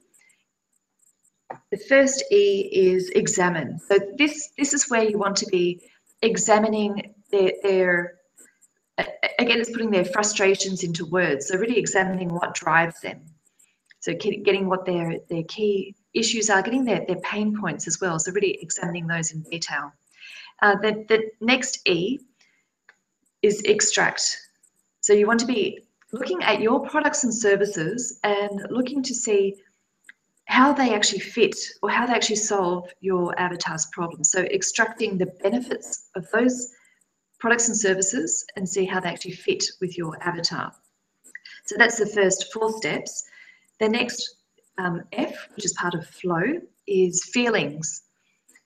the 1.70 1.78
first 1.78 2.22
E 2.30 2.68
is 2.72 3.10
examine. 3.10 3.80
So 3.88 3.98
this 4.18 4.50
this 4.58 4.74
is 4.74 4.90
where 4.90 5.02
you 5.02 5.18
want 5.18 5.36
to 5.36 5.46
be 5.46 5.80
examining 6.22 7.14
their, 7.30 7.52
their 7.62 8.19
again, 9.38 9.60
it's 9.60 9.70
putting 9.70 9.90
their 9.90 10.04
frustrations 10.04 10.82
into 10.84 11.06
words. 11.06 11.48
So 11.48 11.56
really 11.56 11.78
examining 11.78 12.28
what 12.28 12.54
drives 12.54 13.00
them. 13.00 13.20
So 14.00 14.14
getting 14.14 14.68
what 14.68 14.86
their, 14.86 15.18
their 15.28 15.42
key 15.44 15.94
issues 16.14 16.48
are, 16.48 16.62
getting 16.62 16.84
their, 16.84 17.04
their 17.06 17.20
pain 17.20 17.58
points 17.60 17.86
as 17.86 18.00
well. 18.00 18.18
So 18.18 18.32
really 18.32 18.58
examining 18.62 19.06
those 19.06 19.32
in 19.32 19.42
detail. 19.42 19.92
Uh, 20.62 20.76
the, 20.76 21.04
the 21.08 21.30
next 21.40 21.86
E 21.86 22.20
is 23.42 23.62
extract. 23.62 24.38
So 25.00 25.12
you 25.12 25.26
want 25.26 25.40
to 25.40 25.46
be 25.46 25.84
looking 26.12 26.42
at 26.42 26.60
your 26.60 26.80
products 26.88 27.24
and 27.24 27.34
services 27.34 28.18
and 28.24 28.66
looking 28.70 29.02
to 29.02 29.14
see 29.14 29.56
how 30.46 30.72
they 30.72 30.94
actually 30.94 31.20
fit 31.20 31.56
or 31.82 31.90
how 31.90 32.06
they 32.06 32.12
actually 32.12 32.36
solve 32.36 32.90
your 33.00 33.38
avatar's 33.38 33.86
problems. 33.92 34.30
So 34.30 34.40
extracting 34.40 35.16
the 35.16 35.26
benefits 35.42 36.08
of 36.16 36.28
those 36.32 36.72
products 37.40 37.68
and 37.68 37.76
services 37.76 38.44
and 38.56 38.68
see 38.68 38.84
how 38.84 39.00
they 39.00 39.08
actually 39.08 39.32
fit 39.32 39.64
with 39.80 39.96
your 39.98 40.16
avatar. 40.22 40.72
So 41.66 41.76
that's 41.78 41.98
the 41.98 42.06
first 42.06 42.52
four 42.52 42.72
steps. 42.76 43.24
The 43.80 43.88
next 43.88 44.36
um, 44.78 45.02
F, 45.12 45.48
which 45.56 45.64
is 45.64 45.72
part 45.72 45.94
of 45.94 46.06
flow, 46.06 46.60
is 46.86 47.24
feelings. 47.32 48.02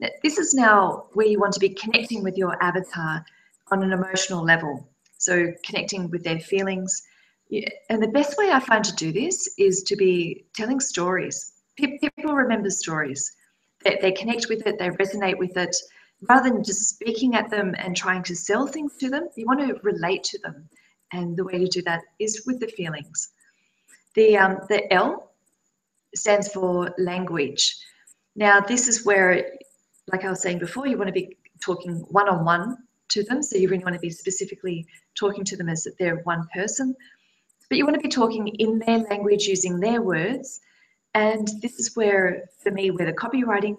Now, 0.00 0.08
this 0.22 0.38
is 0.38 0.54
now 0.54 1.06
where 1.12 1.26
you 1.26 1.38
want 1.38 1.52
to 1.54 1.60
be 1.60 1.70
connecting 1.70 2.22
with 2.22 2.36
your 2.36 2.60
avatar 2.62 3.24
on 3.70 3.82
an 3.82 3.92
emotional 3.92 4.44
level. 4.44 4.88
So 5.18 5.52
connecting 5.64 6.10
with 6.10 6.24
their 6.24 6.40
feelings. 6.40 7.02
And 7.88 8.02
the 8.02 8.08
best 8.08 8.36
way 8.36 8.50
I 8.50 8.60
find 8.60 8.84
to 8.84 8.94
do 8.96 9.12
this 9.12 9.54
is 9.58 9.82
to 9.84 9.96
be 9.96 10.46
telling 10.54 10.80
stories. 10.80 11.52
People 11.76 12.34
remember 12.34 12.70
stories. 12.70 13.32
They, 13.84 13.98
they 14.00 14.12
connect 14.12 14.48
with 14.48 14.66
it, 14.66 14.78
they 14.78 14.88
resonate 14.88 15.38
with 15.38 15.56
it, 15.56 15.76
rather 16.28 16.50
than 16.50 16.64
just 16.64 16.88
speaking 16.88 17.34
at 17.34 17.50
them 17.50 17.74
and 17.78 17.96
trying 17.96 18.22
to 18.24 18.36
sell 18.36 18.66
things 18.66 18.96
to 18.98 19.08
them, 19.10 19.28
you 19.36 19.46
want 19.46 19.60
to 19.60 19.78
relate 19.82 20.24
to 20.24 20.38
them. 20.38 20.68
And 21.12 21.36
the 21.36 21.44
way 21.44 21.58
to 21.58 21.66
do 21.66 21.82
that 21.82 22.02
is 22.18 22.44
with 22.46 22.60
the 22.60 22.68
feelings. 22.68 23.30
The, 24.14 24.36
um, 24.36 24.58
the 24.68 24.92
L 24.92 25.32
stands 26.14 26.48
for 26.48 26.94
language. 26.98 27.76
Now, 28.36 28.60
this 28.60 28.88
is 28.88 29.04
where, 29.04 29.52
like 30.12 30.24
I 30.24 30.30
was 30.30 30.42
saying 30.42 30.58
before, 30.58 30.86
you 30.86 30.96
want 30.96 31.08
to 31.08 31.12
be 31.12 31.36
talking 31.62 32.04
one 32.10 32.28
on 32.28 32.44
one 32.44 32.76
to 33.10 33.22
them. 33.24 33.42
So 33.42 33.56
you 33.56 33.68
really 33.68 33.84
want 33.84 33.94
to 33.94 34.00
be 34.00 34.10
specifically 34.10 34.86
talking 35.14 35.44
to 35.44 35.56
them 35.56 35.68
as 35.68 35.86
if 35.86 35.96
they're 35.98 36.22
one 36.24 36.48
person. 36.54 36.94
But 37.68 37.78
you 37.78 37.84
want 37.84 37.94
to 37.94 38.00
be 38.00 38.08
talking 38.08 38.48
in 38.48 38.80
their 38.80 38.98
language 38.98 39.46
using 39.46 39.80
their 39.80 40.02
words. 40.02 40.60
And 41.14 41.48
this 41.62 41.78
is 41.78 41.94
where, 41.94 42.44
for 42.62 42.70
me, 42.72 42.90
where 42.90 43.06
the 43.06 43.12
copywriting 43.12 43.76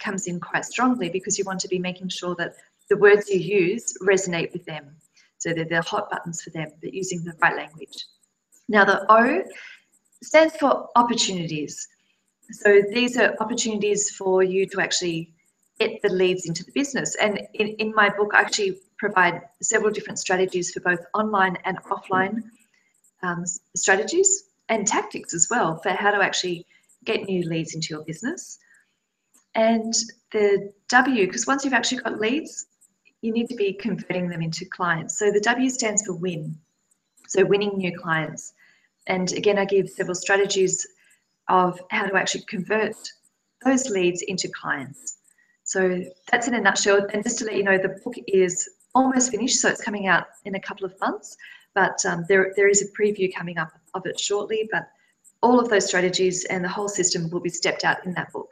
comes 0.00 0.26
in 0.26 0.40
quite 0.40 0.64
strongly 0.64 1.08
because 1.10 1.38
you 1.38 1.44
want 1.44 1.60
to 1.60 1.68
be 1.68 1.78
making 1.78 2.08
sure 2.08 2.34
that 2.36 2.54
the 2.88 2.96
words 2.96 3.28
you 3.28 3.38
use 3.38 3.94
resonate 4.02 4.52
with 4.52 4.64
them. 4.64 4.96
So 5.38 5.52
they're 5.52 5.64
the 5.64 5.82
hot 5.82 6.10
buttons 6.10 6.42
for 6.42 6.50
them, 6.50 6.68
but 6.82 6.92
using 6.92 7.24
the 7.24 7.34
right 7.40 7.56
language. 7.56 7.96
Now, 8.68 8.84
the 8.84 9.04
O 9.10 9.42
stands 10.22 10.56
for 10.56 10.88
opportunities. 10.96 11.88
So 12.52 12.82
these 12.92 13.16
are 13.16 13.36
opportunities 13.40 14.10
for 14.10 14.42
you 14.42 14.66
to 14.66 14.80
actually 14.80 15.32
get 15.78 16.02
the 16.02 16.10
leads 16.10 16.46
into 16.46 16.62
the 16.64 16.72
business. 16.72 17.16
And 17.16 17.40
in, 17.54 17.68
in 17.78 17.94
my 17.94 18.10
book, 18.10 18.32
I 18.34 18.40
actually 18.40 18.78
provide 18.98 19.40
several 19.62 19.90
different 19.90 20.18
strategies 20.18 20.70
for 20.72 20.80
both 20.80 21.00
online 21.14 21.56
and 21.64 21.78
offline 21.84 22.42
um, 23.22 23.44
strategies 23.74 24.44
and 24.68 24.86
tactics 24.86 25.32
as 25.32 25.48
well 25.50 25.78
for 25.78 25.90
how 25.90 26.10
to 26.10 26.22
actually 26.22 26.66
get 27.04 27.24
new 27.24 27.42
leads 27.48 27.74
into 27.74 27.88
your 27.94 28.04
business. 28.04 28.58
And 29.54 29.92
the 30.32 30.72
W, 30.88 31.26
because 31.26 31.46
once 31.46 31.64
you've 31.64 31.74
actually 31.74 32.02
got 32.02 32.20
leads, 32.20 32.66
you 33.22 33.32
need 33.32 33.48
to 33.48 33.56
be 33.56 33.72
converting 33.72 34.28
them 34.28 34.42
into 34.42 34.64
clients. 34.64 35.18
So 35.18 35.30
the 35.30 35.40
W 35.40 35.68
stands 35.68 36.04
for 36.06 36.14
win. 36.14 36.56
So 37.28 37.44
winning 37.44 37.76
new 37.76 37.96
clients. 37.98 38.54
And 39.06 39.32
again, 39.32 39.58
I 39.58 39.64
give 39.64 39.88
several 39.88 40.14
strategies 40.14 40.86
of 41.48 41.80
how 41.90 42.06
to 42.06 42.14
actually 42.14 42.44
convert 42.48 42.96
those 43.64 43.90
leads 43.90 44.22
into 44.22 44.48
clients. 44.48 45.18
So 45.64 46.02
that's 46.30 46.48
in 46.48 46.54
a 46.54 46.60
nutshell. 46.60 47.06
And 47.12 47.22
just 47.22 47.38
to 47.38 47.44
let 47.44 47.56
you 47.56 47.62
know, 47.62 47.78
the 47.78 48.00
book 48.04 48.14
is 48.26 48.68
almost 48.94 49.30
finished, 49.30 49.60
so 49.60 49.68
it's 49.68 49.82
coming 49.82 50.06
out 50.06 50.26
in 50.44 50.54
a 50.54 50.60
couple 50.60 50.86
of 50.86 50.98
months. 51.00 51.36
But 51.74 52.04
um, 52.06 52.24
there, 52.28 52.52
there 52.56 52.68
is 52.68 52.82
a 52.82 53.00
preview 53.00 53.32
coming 53.34 53.58
up 53.58 53.70
of 53.94 54.06
it 54.06 54.18
shortly. 54.18 54.68
But 54.72 54.88
all 55.42 55.60
of 55.60 55.68
those 55.68 55.86
strategies 55.86 56.44
and 56.46 56.64
the 56.64 56.68
whole 56.68 56.88
system 56.88 57.30
will 57.30 57.40
be 57.40 57.50
stepped 57.50 57.84
out 57.84 58.04
in 58.04 58.12
that 58.14 58.32
book. 58.32 58.50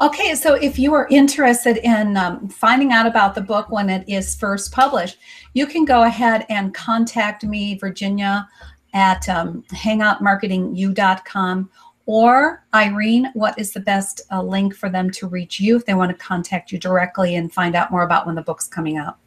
Okay, 0.00 0.34
so 0.34 0.54
if 0.54 0.78
you 0.78 0.94
are 0.94 1.06
interested 1.10 1.76
in 1.78 2.16
um, 2.16 2.48
finding 2.48 2.92
out 2.92 3.06
about 3.06 3.34
the 3.34 3.40
book 3.40 3.70
when 3.70 3.90
it 3.90 4.08
is 4.08 4.34
first 4.34 4.72
published, 4.72 5.18
you 5.54 5.66
can 5.66 5.84
go 5.84 6.04
ahead 6.04 6.46
and 6.48 6.72
contact 6.72 7.44
me, 7.44 7.76
Virginia, 7.76 8.48
at 8.94 9.28
um, 9.28 9.62
hangoutmarketingu.com 9.70 11.70
or 12.06 12.64
Irene, 12.74 13.30
what 13.34 13.58
is 13.58 13.72
the 13.72 13.80
best 13.80 14.22
uh, 14.32 14.42
link 14.42 14.74
for 14.74 14.88
them 14.88 15.10
to 15.12 15.28
reach 15.28 15.60
you 15.60 15.76
if 15.76 15.86
they 15.86 15.94
want 15.94 16.10
to 16.10 16.16
contact 16.16 16.72
you 16.72 16.78
directly 16.78 17.36
and 17.36 17.52
find 17.52 17.76
out 17.76 17.90
more 17.90 18.02
about 18.02 18.26
when 18.26 18.34
the 18.34 18.42
book's 18.42 18.66
coming 18.66 18.96
out? 18.96 19.18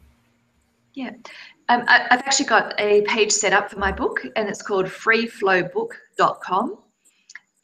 Yeah, 0.94 1.12
um, 1.68 1.84
I, 1.88 2.06
have 2.10 2.20
actually 2.20 2.46
got 2.46 2.74
a 2.78 3.02
page 3.02 3.32
set 3.32 3.52
up 3.52 3.70
for 3.70 3.78
my 3.78 3.92
book, 3.92 4.20
and 4.36 4.48
it's 4.48 4.62
called 4.62 4.86
freeflowbook.com. 4.86 6.78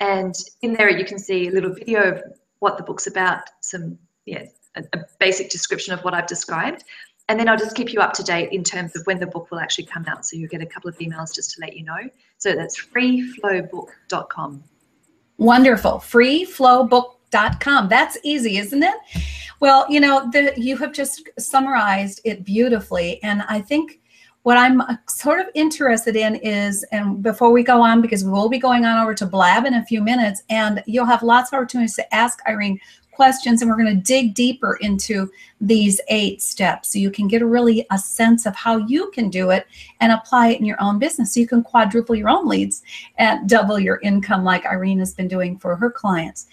And 0.01 0.35
in 0.63 0.73
there, 0.73 0.91
you 0.91 1.05
can 1.05 1.19
see 1.19 1.49
a 1.49 1.51
little 1.51 1.73
video 1.73 2.03
of 2.03 2.23
what 2.63 2.77
the 2.77 2.85
book's 2.85 3.09
about, 3.09 3.43
some 3.61 3.99
yeah, 4.25 4.45
a, 4.77 4.85
a 4.93 5.01
basic 5.19 5.51
description 5.51 5.93
of 5.93 6.01
what 6.05 6.15
I've 6.15 6.29
described. 6.29 6.85
And 7.29 7.39
then 7.39 7.49
I'll 7.49 7.59
just 7.59 7.75
keep 7.75 7.93
you 7.93 8.01
up 8.01 8.13
to 8.15 8.23
date 8.23 8.53
in 8.53 8.63
terms 8.63 8.95
of 8.95 9.05
when 9.07 9.19
the 9.19 9.27
book 9.27 9.51
will 9.51 9.59
actually 9.59 9.87
come 9.87 10.05
out. 10.07 10.25
So 10.25 10.37
you'll 10.37 10.49
get 10.49 10.63
a 10.63 10.67
couple 10.67 10.89
of 10.89 10.97
emails 10.99 11.35
just 11.35 11.55
to 11.55 11.61
let 11.61 11.77
you 11.77 11.85
know. 11.85 11.99
So 12.39 12.55
that's 12.55 12.81
freeflowbook.com. 12.81 14.63
Wonderful. 15.39 15.93
Freeflowbook.com. 15.93 17.89
That's 17.89 18.19
easy, 18.23 18.59
isn't 18.59 18.83
it? 18.83 18.95
Well, 19.59 19.87
you 19.89 19.99
know, 19.99 20.31
the, 20.31 20.53
you 20.57 20.77
have 20.77 20.93
just 20.93 21.29
summarized 21.39 22.21
it 22.25 22.45
beautifully. 22.45 23.21
And 23.25 23.43
I 23.49 23.61
think 23.61 24.02
what 24.43 24.57
I'm 24.57 24.81
uh, 24.81 24.97
sort 25.09 25.41
of 25.41 25.47
interested 25.55 26.17
in 26.17 26.37
is, 26.37 26.85
and 26.93 27.23
before 27.23 27.53
we 27.53 27.63
go 27.63 27.81
on, 27.81 28.01
because 28.01 28.25
we 28.25 28.31
will 28.31 28.49
be 28.49 28.59
going 28.59 28.85
on 28.85 29.01
over 29.01 29.15
to 29.15 29.27
Blab 29.27 29.67
in 29.67 29.75
a 29.75 29.85
few 29.85 30.03
minutes, 30.03 30.43
and 30.51 30.83
you'll 30.87 31.07
have 31.07 31.23
lots 31.23 31.53
of 31.53 31.59
opportunities 31.59 31.95
to 31.97 32.15
ask 32.15 32.41
Irene 32.49 32.81
questions 33.13 33.61
and 33.61 33.71
we're 33.71 33.77
going 33.77 33.95
to 33.95 34.03
dig 34.03 34.35
deeper 34.35 34.79
into 34.81 35.31
these 35.61 36.01
eight 36.09 36.43
steps 36.43 36.93
so 36.93 36.99
you 36.99 37.11
can 37.11 37.29
get 37.29 37.43
a 37.43 37.47
really 37.47 37.87
a 37.91 37.99
sense 37.99 38.47
of 38.47 38.57
how 38.57 38.79
you 38.79 39.11
can 39.11 39.29
do 39.29 39.51
it 39.51 39.67
and 40.01 40.11
apply 40.11 40.49
it 40.49 40.59
in 40.59 40.65
your 40.65 40.81
own 40.83 40.99
business 40.99 41.35
so 41.35 41.41
you 41.41 41.47
can 41.47 41.63
quadruple 41.63 42.15
your 42.15 42.31
own 42.31 42.49
leads 42.49 42.83
and 43.19 43.49
double 43.49 43.79
your 43.79 44.01
income 44.01 44.43
like 44.43 44.67
Irene 44.67 44.99
has 44.99 45.15
been 45.15 45.29
doing 45.29 45.59
for 45.59 45.77
her 45.77 45.91
clients. 45.91 46.47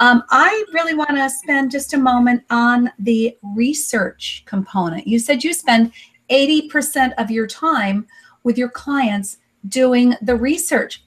Um, 0.00 0.22
I 0.30 0.64
really 0.72 0.94
want 0.94 1.10
to 1.10 1.28
spend 1.30 1.70
just 1.70 1.94
a 1.94 1.98
moment 1.98 2.44
on 2.50 2.92
the 2.98 3.36
research 3.42 4.44
component. 4.46 5.06
You 5.06 5.18
said 5.18 5.42
you 5.42 5.52
spend 5.52 5.92
80% 6.30 7.12
of 7.18 7.30
your 7.30 7.46
time 7.46 8.06
with 8.42 8.58
your 8.58 8.68
clients 8.68 9.38
doing 9.66 10.14
the 10.20 10.36
research. 10.36 11.04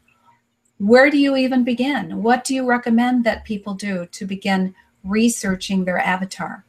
Where 0.77 1.09
do 1.09 1.17
you 1.17 1.35
even 1.35 1.63
begin? 1.63 2.21
What 2.21 2.43
do 2.43 2.53
you 2.53 2.67
recommend 2.67 3.23
that 3.23 3.45
people 3.45 3.73
do 3.73 4.05
to 4.07 4.25
begin 4.25 4.75
researching 5.03 5.85
their 5.85 5.99
avatar? 5.99 6.65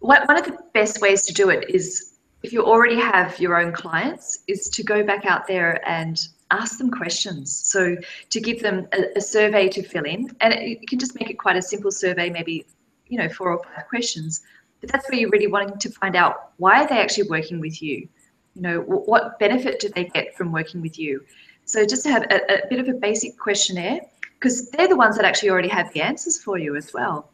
One 0.00 0.36
of 0.36 0.44
the 0.44 0.58
best 0.74 1.00
ways 1.00 1.24
to 1.26 1.32
do 1.32 1.50
it 1.50 1.70
is 1.70 2.12
if 2.42 2.52
you 2.52 2.64
already 2.64 2.96
have 2.96 3.38
your 3.38 3.60
own 3.60 3.72
clients, 3.72 4.42
is 4.48 4.68
to 4.70 4.82
go 4.82 5.04
back 5.04 5.26
out 5.26 5.46
there 5.46 5.86
and 5.88 6.20
ask 6.50 6.78
them 6.78 6.90
questions. 6.90 7.56
So 7.56 7.96
to 8.30 8.40
give 8.40 8.60
them 8.60 8.88
a, 8.92 9.16
a 9.16 9.20
survey 9.20 9.68
to 9.68 9.82
fill 9.82 10.04
in, 10.04 10.28
and 10.40 10.52
it, 10.52 10.80
you 10.80 10.86
can 10.88 10.98
just 10.98 11.18
make 11.18 11.30
it 11.30 11.38
quite 11.38 11.56
a 11.56 11.62
simple 11.62 11.92
survey, 11.92 12.30
maybe 12.30 12.66
you 13.06 13.18
know 13.18 13.28
four 13.28 13.52
or 13.52 13.62
five 13.62 13.86
questions 13.88 14.42
but 14.82 14.92
that's 14.92 15.08
where 15.08 15.18
you're 15.18 15.30
really 15.30 15.46
wanting 15.46 15.78
to 15.78 15.90
find 15.90 16.14
out 16.14 16.50
why 16.58 16.82
are 16.82 16.88
they 16.88 17.00
actually 17.00 17.28
working 17.28 17.60
with 17.60 17.80
you? 17.80 18.08
You 18.54 18.62
know, 18.62 18.80
what 18.80 19.38
benefit 19.38 19.80
do 19.80 19.88
they 19.88 20.04
get 20.04 20.36
from 20.36 20.52
working 20.52 20.82
with 20.82 20.98
you? 20.98 21.24
So 21.64 21.86
just 21.86 22.02
to 22.02 22.10
have 22.10 22.24
a, 22.24 22.64
a 22.64 22.68
bit 22.68 22.80
of 22.80 22.88
a 22.88 22.92
basic 22.92 23.38
questionnaire, 23.38 24.00
because 24.34 24.68
they're 24.70 24.88
the 24.88 24.96
ones 24.96 25.16
that 25.16 25.24
actually 25.24 25.50
already 25.50 25.68
have 25.68 25.90
the 25.94 26.02
answers 26.02 26.42
for 26.42 26.58
you 26.58 26.76
as 26.76 26.92
well. 26.92 27.30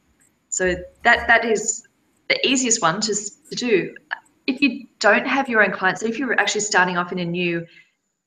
So 0.50 0.76
that 1.02 1.26
that 1.26 1.44
is 1.44 1.88
the 2.28 2.46
easiest 2.46 2.82
one 2.82 3.00
to, 3.00 3.14
to 3.14 3.56
do. 3.56 3.94
If 4.46 4.60
you 4.60 4.86
don't 4.98 5.26
have 5.26 5.48
your 5.48 5.64
own 5.64 5.72
clients, 5.72 6.02
if 6.02 6.18
you're 6.18 6.38
actually 6.38 6.60
starting 6.60 6.98
off 6.98 7.12
in 7.12 7.18
a 7.18 7.24
new 7.24 7.66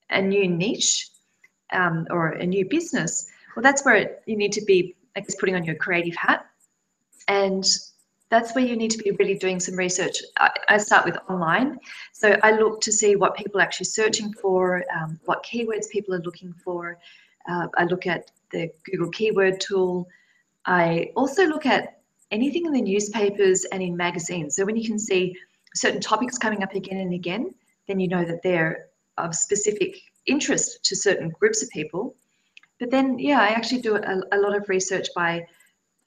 a 0.10 0.22
new 0.22 0.48
niche 0.48 1.10
um, 1.72 2.08
or 2.10 2.30
a 2.30 2.46
new 2.46 2.68
business, 2.68 3.28
well, 3.56 3.64
that's 3.64 3.86
where 3.86 3.96
it, 3.96 4.24
you 4.26 4.36
need 4.36 4.52
to 4.54 4.66
be, 4.66 4.96
I 5.16 5.22
guess, 5.22 5.36
putting 5.36 5.56
on 5.56 5.64
your 5.64 5.76
creative 5.76 6.16
hat 6.16 6.46
and 7.28 7.64
that's 8.32 8.56
where 8.56 8.66
you 8.66 8.78
need 8.78 8.90
to 8.92 8.98
be 8.98 9.12
really 9.12 9.36
doing 9.36 9.60
some 9.60 9.76
research. 9.76 10.18
I, 10.40 10.50
I 10.70 10.78
start 10.78 11.06
with 11.06 11.18
online. 11.30 11.78
So 12.14 12.38
I 12.42 12.52
look 12.52 12.80
to 12.82 12.92
see 12.92 13.18
what 13.18 13.36
people 13.36 13.60
are 13.60 13.64
actually 13.64 13.88
searching 13.88 14.34
for, 14.34 14.86
um, 14.98 15.20
what 15.26 15.44
keywords 15.44 15.90
people 15.90 16.16
are 16.16 16.22
looking 16.22 16.54
for. 16.64 16.98
Uh, 17.50 17.68
I 17.78 17.84
look 17.84 18.08
at 18.08 18.32
the 18.52 18.72
Google 18.86 19.10
keyword 19.10 19.60
tool. 19.60 20.08
I 20.66 21.12
also 21.18 21.46
look 21.46 21.66
at 21.66 22.00
anything 22.32 22.66
in 22.66 22.72
the 22.72 22.82
newspapers 22.82 23.66
and 23.66 23.84
in 23.84 23.98
magazines. 23.98 24.56
So 24.56 24.64
when 24.66 24.78
you 24.78 24.88
can 24.88 24.98
see 24.98 25.36
certain 25.76 26.00
topics 26.00 26.38
coming 26.38 26.64
up 26.64 26.74
again 26.74 27.00
and 27.00 27.14
again, 27.14 27.54
then 27.88 28.00
you 28.00 28.08
know 28.08 28.24
that 28.24 28.42
they're 28.44 28.88
of 29.18 29.36
specific 29.36 29.98
interest 30.26 30.86
to 30.86 30.96
certain 30.96 31.30
groups 31.38 31.62
of 31.62 31.70
people. 31.70 32.16
But 32.80 32.92
then, 32.92 33.20
yeah, 33.20 33.42
I 33.42 33.50
actually 33.50 33.82
do 33.82 33.98
a, 33.98 34.22
a 34.32 34.38
lot 34.38 34.56
of 34.56 34.70
research 34.70 35.10
by 35.14 35.46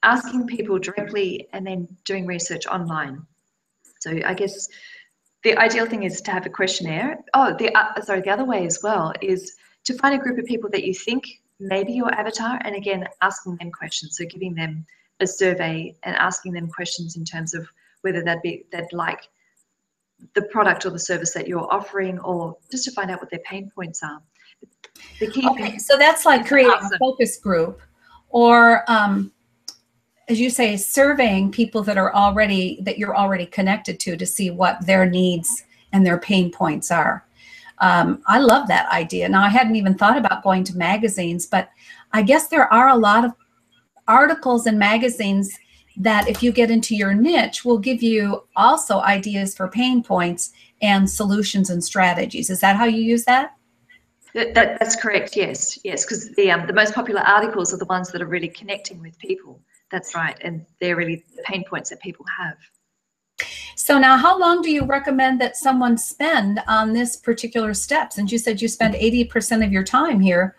asking 0.05 0.47
people 0.47 0.79
directly 0.79 1.47
and 1.51 1.65
then 1.67 1.87
doing 2.05 2.25
research 2.25 2.65
online. 2.67 3.25
So 3.99 4.11
I 4.25 4.33
guess 4.33 4.69
the 5.43 5.57
ideal 5.57 5.85
thing 5.85 6.03
is 6.03 6.21
to 6.21 6.31
have 6.31 6.45
a 6.45 6.49
questionnaire. 6.49 7.17
Oh, 7.33 7.55
the 7.57 7.75
uh, 7.77 8.01
sorry, 8.01 8.21
the 8.21 8.29
other 8.29 8.45
way 8.45 8.65
as 8.65 8.79
well 8.81 9.13
is 9.21 9.55
to 9.85 9.93
find 9.95 10.15
a 10.15 10.23
group 10.23 10.37
of 10.37 10.45
people 10.45 10.69
that 10.71 10.83
you 10.83 10.93
think 10.93 11.25
may 11.59 11.83
be 11.83 11.93
your 11.93 12.13
avatar, 12.13 12.59
and 12.63 12.75
again 12.75 13.07
asking 13.21 13.57
them 13.57 13.71
questions. 13.71 14.17
So 14.17 14.25
giving 14.25 14.55
them 14.55 14.85
a 15.19 15.27
survey 15.27 15.95
and 16.03 16.15
asking 16.15 16.53
them 16.53 16.67
questions 16.67 17.15
in 17.15 17.25
terms 17.25 17.53
of 17.53 17.67
whether 18.01 18.23
they'd 18.23 18.41
be 18.41 18.65
they'd 18.71 18.91
like 18.91 19.27
the 20.33 20.43
product 20.43 20.85
or 20.85 20.91
the 20.91 20.99
service 20.99 21.33
that 21.33 21.47
you're 21.47 21.71
offering, 21.73 22.19
or 22.19 22.57
just 22.71 22.85
to 22.85 22.91
find 22.91 23.11
out 23.11 23.19
what 23.19 23.29
their 23.29 23.39
pain 23.39 23.71
points 23.73 24.01
are. 24.03 24.21
The 25.19 25.27
key 25.27 25.47
okay, 25.49 25.77
so 25.77 25.97
that's 25.97 26.25
like 26.25 26.47
creating 26.47 26.73
a 26.73 26.97
focus 26.97 27.37
group, 27.37 27.81
or 28.29 28.83
um, 28.87 29.31
as 30.27 30.39
you 30.39 30.49
say, 30.49 30.75
surveying 30.75 31.51
people 31.51 31.83
that 31.83 31.97
are 31.97 32.13
already 32.13 32.79
that 32.81 32.97
you're 32.97 33.15
already 33.15 33.45
connected 33.45 33.99
to 34.01 34.17
to 34.17 34.25
see 34.25 34.49
what 34.49 34.85
their 34.85 35.05
needs 35.05 35.63
and 35.93 36.05
their 36.05 36.17
pain 36.17 36.51
points 36.51 36.91
are. 36.91 37.25
Um, 37.79 38.21
I 38.25 38.39
love 38.39 38.67
that 38.67 38.89
idea. 38.91 39.29
Now 39.29 39.43
I 39.43 39.49
hadn't 39.49 39.75
even 39.75 39.95
thought 39.95 40.17
about 40.17 40.43
going 40.43 40.63
to 40.65 40.77
magazines, 40.77 41.45
but 41.45 41.69
I 42.13 42.21
guess 42.21 42.47
there 42.47 42.71
are 42.73 42.89
a 42.89 42.95
lot 42.95 43.25
of 43.25 43.33
articles 44.07 44.65
and 44.65 44.79
magazines 44.79 45.57
that 45.97 46.27
if 46.27 46.43
you 46.43 46.51
get 46.51 46.71
into 46.71 46.95
your 46.95 47.13
niche 47.13 47.63
will 47.63 47.77
give 47.77 48.01
you 48.03 48.43
also 48.55 48.99
ideas 48.99 49.55
for 49.55 49.67
pain 49.67 50.03
points 50.03 50.51
and 50.81 51.09
solutions 51.09 51.69
and 51.69 51.83
strategies. 51.83 52.49
Is 52.49 52.59
that 52.61 52.75
how 52.75 52.85
you 52.85 53.01
use 53.01 53.25
that? 53.25 53.55
That, 54.33 54.53
that 54.53 54.79
that's 54.79 54.95
correct. 54.97 55.37
Yes, 55.37 55.79
yes, 55.85 56.03
because 56.03 56.29
the 56.35 56.51
um, 56.51 56.67
the 56.67 56.73
most 56.73 56.93
popular 56.93 57.21
articles 57.21 57.73
are 57.73 57.77
the 57.77 57.85
ones 57.85 58.11
that 58.11 58.21
are 58.21 58.27
really 58.27 58.49
connecting 58.49 59.01
with 59.01 59.17
people. 59.19 59.61
That's 59.91 60.15
right. 60.15 60.37
And 60.41 60.65
they're 60.81 60.95
really 60.95 61.23
the 61.35 61.43
pain 61.43 61.63
points 61.69 61.89
that 61.89 62.01
people 62.01 62.25
have. 62.37 62.57
So 63.75 63.99
now 63.99 64.17
how 64.17 64.39
long 64.39 64.61
do 64.61 64.71
you 64.71 64.85
recommend 64.85 65.39
that 65.41 65.57
someone 65.57 65.97
spend 65.97 66.61
on 66.67 66.93
this 66.93 67.17
particular 67.17 67.73
step? 67.73 68.13
Since 68.13 68.31
you 68.31 68.37
said 68.37 68.61
you 68.61 68.67
spend 68.67 68.95
80% 68.95 69.65
of 69.65 69.71
your 69.71 69.83
time 69.83 70.19
here, 70.19 70.55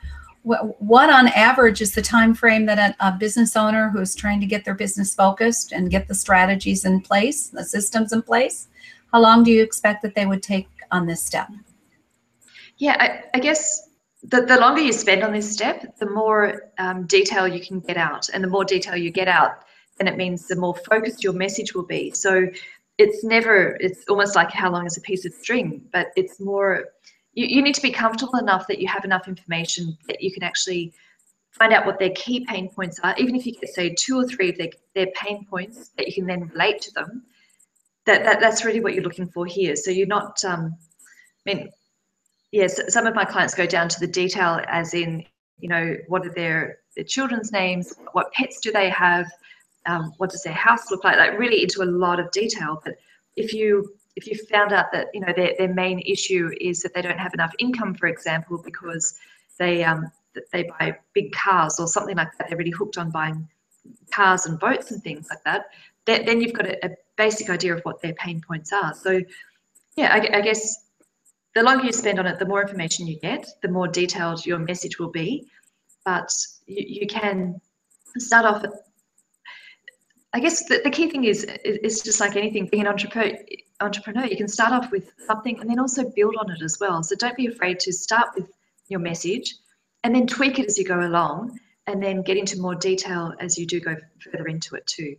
what 0.46 1.10
on 1.10 1.26
average 1.28 1.80
is 1.80 1.92
the 1.92 2.02
time 2.02 2.32
frame 2.32 2.66
that 2.66 2.78
a, 2.78 3.06
a, 3.08 3.12
business 3.12 3.56
owner 3.56 3.88
who's 3.88 4.14
trying 4.14 4.38
to 4.38 4.46
get 4.46 4.64
their 4.64 4.76
business 4.76 5.12
focused 5.12 5.72
and 5.72 5.90
get 5.90 6.06
the 6.06 6.14
strategies 6.14 6.84
in 6.84 7.00
place 7.00 7.48
the 7.48 7.64
systems 7.64 8.12
in 8.12 8.22
place 8.22 8.68
how 9.12 9.20
long 9.20 9.42
do 9.42 9.50
you 9.50 9.60
expect 9.60 10.02
that 10.02 10.14
they 10.14 10.24
would 10.24 10.44
take 10.44 10.68
on 10.92 11.04
this 11.04 11.20
step 11.20 11.48
yeah 12.78 12.96
i, 13.00 13.24
I 13.36 13.40
guess 13.40 13.88
the, 14.28 14.42
the 14.42 14.58
longer 14.58 14.80
you 14.80 14.92
spend 14.92 15.22
on 15.22 15.32
this 15.32 15.50
step 15.50 15.96
the 15.98 16.10
more 16.10 16.70
um, 16.78 17.06
detail 17.06 17.46
you 17.46 17.60
can 17.60 17.80
get 17.80 17.96
out 17.96 18.28
and 18.30 18.42
the 18.42 18.48
more 18.48 18.64
detail 18.64 18.96
you 18.96 19.10
get 19.10 19.28
out 19.28 19.62
then 19.98 20.08
it 20.08 20.16
means 20.16 20.46
the 20.46 20.56
more 20.56 20.74
focused 20.74 21.24
your 21.24 21.32
message 21.32 21.74
will 21.74 21.86
be 21.86 22.10
so 22.10 22.46
it's 22.98 23.24
never 23.24 23.76
it's 23.80 24.04
almost 24.08 24.34
like 24.34 24.50
how 24.50 24.70
long 24.70 24.86
is 24.86 24.96
a 24.96 25.00
piece 25.00 25.24
of 25.24 25.32
string 25.32 25.82
but 25.92 26.08
it's 26.16 26.40
more 26.40 26.86
you, 27.34 27.46
you 27.46 27.62
need 27.62 27.74
to 27.74 27.82
be 27.82 27.90
comfortable 27.90 28.38
enough 28.38 28.66
that 28.66 28.80
you 28.80 28.88
have 28.88 29.04
enough 29.04 29.28
information 29.28 29.96
that 30.08 30.22
you 30.22 30.32
can 30.32 30.42
actually 30.42 30.92
find 31.56 31.72
out 31.72 31.86
what 31.86 31.98
their 31.98 32.10
key 32.10 32.44
pain 32.44 32.68
points 32.68 33.00
are, 33.02 33.14
even 33.18 33.34
if 33.34 33.46
you 33.46 33.52
get 33.52 33.70
say 33.70 33.94
two 33.94 34.18
or 34.18 34.26
three 34.26 34.50
of 34.50 34.58
their, 34.58 34.68
their 34.94 35.06
pain 35.14 35.46
points 35.48 35.90
that 35.96 36.06
you 36.06 36.12
can 36.12 36.26
then 36.26 36.48
relate 36.48 36.80
to 36.82 36.92
them. 36.92 37.22
That, 38.04 38.24
that 38.24 38.40
that's 38.40 38.64
really 38.64 38.80
what 38.80 38.94
you're 38.94 39.02
looking 39.02 39.28
for 39.28 39.46
here. 39.46 39.74
So 39.74 39.90
you're 39.90 40.06
not 40.06 40.44
um, 40.44 40.76
I 41.46 41.54
mean, 41.54 41.70
yes, 42.52 42.80
some 42.92 43.06
of 43.06 43.14
my 43.14 43.24
clients 43.24 43.54
go 43.54 43.66
down 43.66 43.88
to 43.88 44.00
the 44.00 44.06
detail 44.06 44.60
as 44.68 44.94
in, 44.94 45.24
you 45.58 45.68
know, 45.68 45.96
what 46.08 46.26
are 46.26 46.32
their, 46.32 46.78
their 46.94 47.04
children's 47.04 47.52
names, 47.52 47.94
what 48.12 48.32
pets 48.32 48.60
do 48.60 48.72
they 48.72 48.88
have, 48.90 49.26
um, 49.86 50.12
what 50.18 50.30
does 50.30 50.42
their 50.42 50.52
house 50.52 50.90
look 50.90 51.04
like, 51.04 51.16
like 51.16 51.38
really 51.38 51.62
into 51.62 51.82
a 51.82 51.84
lot 51.84 52.20
of 52.20 52.30
detail. 52.30 52.80
But 52.84 52.94
if 53.36 53.52
you 53.52 53.92
if 54.16 54.26
you 54.26 54.34
found 54.50 54.72
out 54.72 54.86
that 54.92 55.08
you 55.12 55.20
know 55.20 55.32
their, 55.36 55.52
their 55.58 55.72
main 55.72 56.00
issue 56.00 56.50
is 56.60 56.82
that 56.82 56.94
they 56.94 57.02
don't 57.02 57.18
have 57.18 57.34
enough 57.34 57.52
income, 57.58 57.94
for 57.94 58.06
example, 58.06 58.60
because 58.64 59.14
they 59.58 59.84
um, 59.84 60.10
they 60.52 60.64
buy 60.64 60.96
big 61.12 61.32
cars 61.32 61.78
or 61.78 61.86
something 61.86 62.16
like 62.16 62.28
that, 62.38 62.48
they're 62.48 62.58
really 62.58 62.70
hooked 62.70 62.98
on 62.98 63.10
buying 63.10 63.46
cars 64.10 64.46
and 64.46 64.58
boats 64.58 64.90
and 64.90 65.02
things 65.02 65.28
like 65.30 65.42
that. 65.44 65.66
Then 66.06 66.40
you've 66.40 66.52
got 66.52 66.66
a, 66.66 66.86
a 66.86 66.90
basic 67.16 67.50
idea 67.50 67.74
of 67.74 67.82
what 67.82 68.00
their 68.00 68.14
pain 68.14 68.40
points 68.40 68.72
are. 68.72 68.94
So, 68.94 69.20
yeah, 69.96 70.12
I, 70.12 70.38
I 70.38 70.40
guess 70.40 70.85
the 71.56 71.62
longer 71.62 71.86
you 71.86 71.92
spend 71.92 72.18
on 72.18 72.26
it, 72.26 72.38
the 72.38 72.44
more 72.44 72.60
information 72.60 73.06
you 73.06 73.18
get, 73.18 73.48
the 73.62 73.68
more 73.68 73.88
detailed 73.88 74.44
your 74.44 74.58
message 74.58 74.98
will 74.98 75.10
be. 75.10 75.48
But 76.04 76.30
you, 76.66 77.00
you 77.00 77.06
can 77.06 77.58
start 78.18 78.44
off 78.44 78.64
I 80.34 80.40
guess 80.40 80.66
the, 80.66 80.82
the 80.84 80.90
key 80.90 81.08
thing 81.08 81.24
is, 81.24 81.44
is 81.64 82.02
just 82.02 82.20
like 82.20 82.36
anything, 82.36 82.66
being 82.66 82.82
an 82.82 82.88
entrepreneur, 82.88 83.38
entrepreneur, 83.80 84.26
you 84.26 84.36
can 84.36 84.48
start 84.48 84.70
off 84.70 84.90
with 84.90 85.10
something 85.26 85.58
and 85.60 85.70
then 85.70 85.78
also 85.78 86.10
build 86.14 86.36
on 86.38 86.50
it 86.50 86.60
as 86.60 86.76
well. 86.78 87.02
So 87.02 87.16
don't 87.16 87.36
be 87.36 87.46
afraid 87.46 87.80
to 87.80 87.92
start 87.92 88.28
with 88.36 88.50
your 88.88 89.00
message 89.00 89.54
and 90.04 90.14
then 90.14 90.26
tweak 90.26 90.58
it 90.58 90.66
as 90.66 90.76
you 90.76 90.84
go 90.84 91.00
along 91.00 91.58
and 91.86 92.02
then 92.02 92.20
get 92.20 92.36
into 92.36 92.60
more 92.60 92.74
detail 92.74 93.32
as 93.40 93.56
you 93.56 93.64
do 93.64 93.80
go 93.80 93.96
further 94.18 94.46
into 94.46 94.74
it 94.74 94.86
too. 94.86 95.16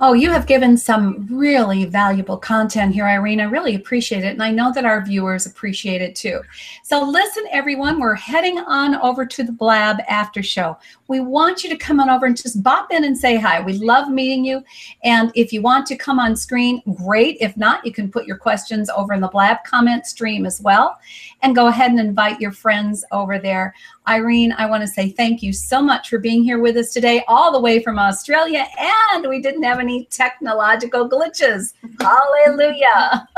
Oh, 0.00 0.14
you 0.14 0.30
have 0.30 0.46
given 0.46 0.76
some 0.76 1.28
really 1.30 1.84
valuable 1.84 2.36
content 2.36 2.92
here, 2.92 3.06
Irene. 3.06 3.40
I 3.40 3.44
really 3.44 3.74
appreciate 3.74 4.24
it. 4.24 4.32
And 4.32 4.42
I 4.42 4.50
know 4.50 4.72
that 4.72 4.84
our 4.84 5.04
viewers 5.04 5.46
appreciate 5.46 6.02
it 6.02 6.16
too. 6.16 6.40
So 6.82 7.04
listen, 7.04 7.44
everyone, 7.52 8.00
we're 8.00 8.14
heading 8.14 8.58
on 8.58 8.96
over 8.96 9.24
to 9.24 9.44
the 9.44 9.52
Blab 9.52 9.98
after 10.08 10.42
show. 10.42 10.76
We 11.06 11.20
want 11.20 11.62
you 11.62 11.70
to 11.70 11.76
come 11.76 12.00
on 12.00 12.10
over 12.10 12.26
and 12.26 12.36
just 12.36 12.62
bop 12.62 12.92
in 12.92 13.04
and 13.04 13.16
say 13.16 13.36
hi. 13.36 13.60
We 13.60 13.74
love 13.74 14.08
meeting 14.08 14.44
you. 14.44 14.64
And 15.04 15.30
if 15.34 15.52
you 15.52 15.62
want 15.62 15.86
to 15.86 15.96
come 15.96 16.18
on 16.18 16.34
screen, 16.34 16.82
great. 16.94 17.36
If 17.40 17.56
not, 17.56 17.86
you 17.86 17.92
can 17.92 18.10
put 18.10 18.26
your 18.26 18.38
questions 18.38 18.90
over 18.90 19.12
in 19.12 19.20
the 19.20 19.28
Blab 19.28 19.58
comment 19.64 20.06
stream 20.06 20.46
as 20.46 20.60
well. 20.60 20.98
And 21.42 21.54
go 21.56 21.66
ahead 21.66 21.90
and 21.90 21.98
invite 21.98 22.40
your 22.40 22.52
friends 22.52 23.04
over 23.10 23.38
there. 23.38 23.74
Irene, 24.06 24.52
I 24.56 24.66
want 24.66 24.82
to 24.82 24.86
say 24.86 25.10
thank 25.10 25.42
you 25.42 25.52
so 25.52 25.82
much 25.82 26.08
for 26.08 26.18
being 26.18 26.44
here 26.44 26.60
with 26.60 26.76
us 26.76 26.92
today, 26.92 27.24
all 27.26 27.50
the 27.50 27.60
way 27.60 27.82
from 27.82 27.98
Australia. 27.98 28.64
And 29.12 29.28
we 29.28 29.42
didn't 29.42 29.64
have 29.64 29.80
any 29.80 30.04
technological 30.06 31.08
glitches. 31.08 31.74
Hallelujah. 32.00 33.28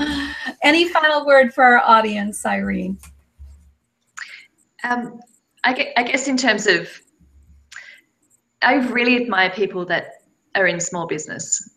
any 0.62 0.88
final 0.88 1.26
word 1.26 1.52
for 1.52 1.64
our 1.64 1.78
audience, 1.78 2.46
Irene? 2.46 2.98
Um, 4.84 5.20
I, 5.64 5.92
I 5.96 6.02
guess 6.04 6.28
in 6.28 6.36
terms 6.36 6.66
of, 6.66 6.88
I 8.62 8.74
really 8.74 9.16
admire 9.16 9.50
people 9.50 9.84
that 9.86 10.22
are 10.54 10.66
in 10.66 10.80
small 10.80 11.06
business. 11.06 11.70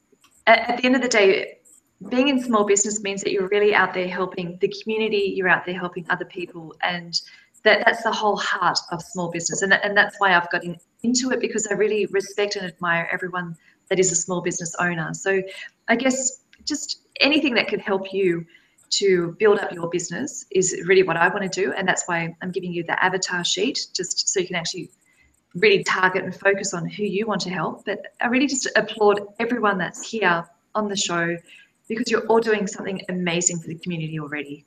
At, 0.48 0.70
at 0.70 0.78
the 0.78 0.86
end 0.86 0.96
of 0.96 1.02
the 1.02 1.08
day, 1.08 1.59
being 2.08 2.30
in 2.30 2.42
small 2.42 2.64
business 2.64 3.02
means 3.02 3.22
that 3.24 3.34
you're 3.34 3.50
really 3.50 3.76
out 3.76 3.94
there 3.94 4.08
helping 4.08 4.58
the 4.62 4.74
community, 4.82 5.34
you're 5.36 5.50
out 5.50 5.66
there 5.66 5.78
helping 5.78 6.06
other 6.10 6.26
people, 6.26 6.74
and 6.82 7.20
that 7.64 7.84
that's 7.86 8.04
the 8.04 8.12
whole 8.12 8.38
heart 8.38 8.80
of 8.92 9.02
small 9.02 9.30
business. 9.30 9.62
And, 9.62 9.74
and 9.74 9.96
that's 9.96 10.16
why 10.20 10.36
i've 10.36 10.50
gotten 10.50 10.78
into 11.04 11.32
it 11.32 11.40
because 11.40 11.68
i 11.68 11.74
really 11.74 12.06
respect 12.08 12.56
and 12.56 12.66
admire 12.66 13.10
everyone 13.12 13.56
that 13.90 14.00
is 14.00 14.12
a 14.12 14.16
small 14.16 14.42
business 14.42 14.76
owner. 14.80 15.14
So 15.14 15.42
i 15.88 15.96
guess 15.96 16.44
just 16.66 17.02
anything 17.20 17.54
that 17.56 17.68
could 17.68 17.82
help 17.82 18.14
you 18.14 18.46
to 18.92 19.36
build 19.40 19.60
up 19.60 19.72
your 19.72 19.90
business 19.90 20.46
is 20.52 20.82
really 20.86 21.04
what 21.04 21.18
i 21.18 21.28
want 21.28 21.52
to 21.52 21.62
do. 21.62 21.74
And 21.74 21.88
that's 21.88 22.04
why 22.08 22.34
i'm 22.42 22.52
giving 22.52 22.72
you 22.72 22.84
the 22.84 23.04
avatar 23.04 23.44
sheet 23.44 23.88
just 23.94 24.30
so 24.30 24.40
you 24.40 24.48
can 24.48 24.56
actually 24.56 24.90
really 25.56 25.84
target 25.84 26.24
and 26.24 26.36
focus 26.36 26.74
on 26.74 26.88
who 26.88 27.04
you 27.04 27.26
want 27.26 27.42
to 27.42 27.50
help. 27.50 27.84
But 27.86 28.14
i 28.22 28.28
really 28.28 28.48
just 28.48 28.70
applaud 28.76 29.22
everyone 29.40 29.78
that's 29.78 30.10
here 30.10 30.48
on 30.76 30.88
the 30.88 30.96
show 30.96 31.36
because 31.90 32.10
you're 32.10 32.26
all 32.28 32.40
doing 32.40 32.66
something 32.68 33.02
amazing 33.10 33.60
for 33.60 33.68
the 33.68 33.78
community 33.80 34.20
already 34.20 34.66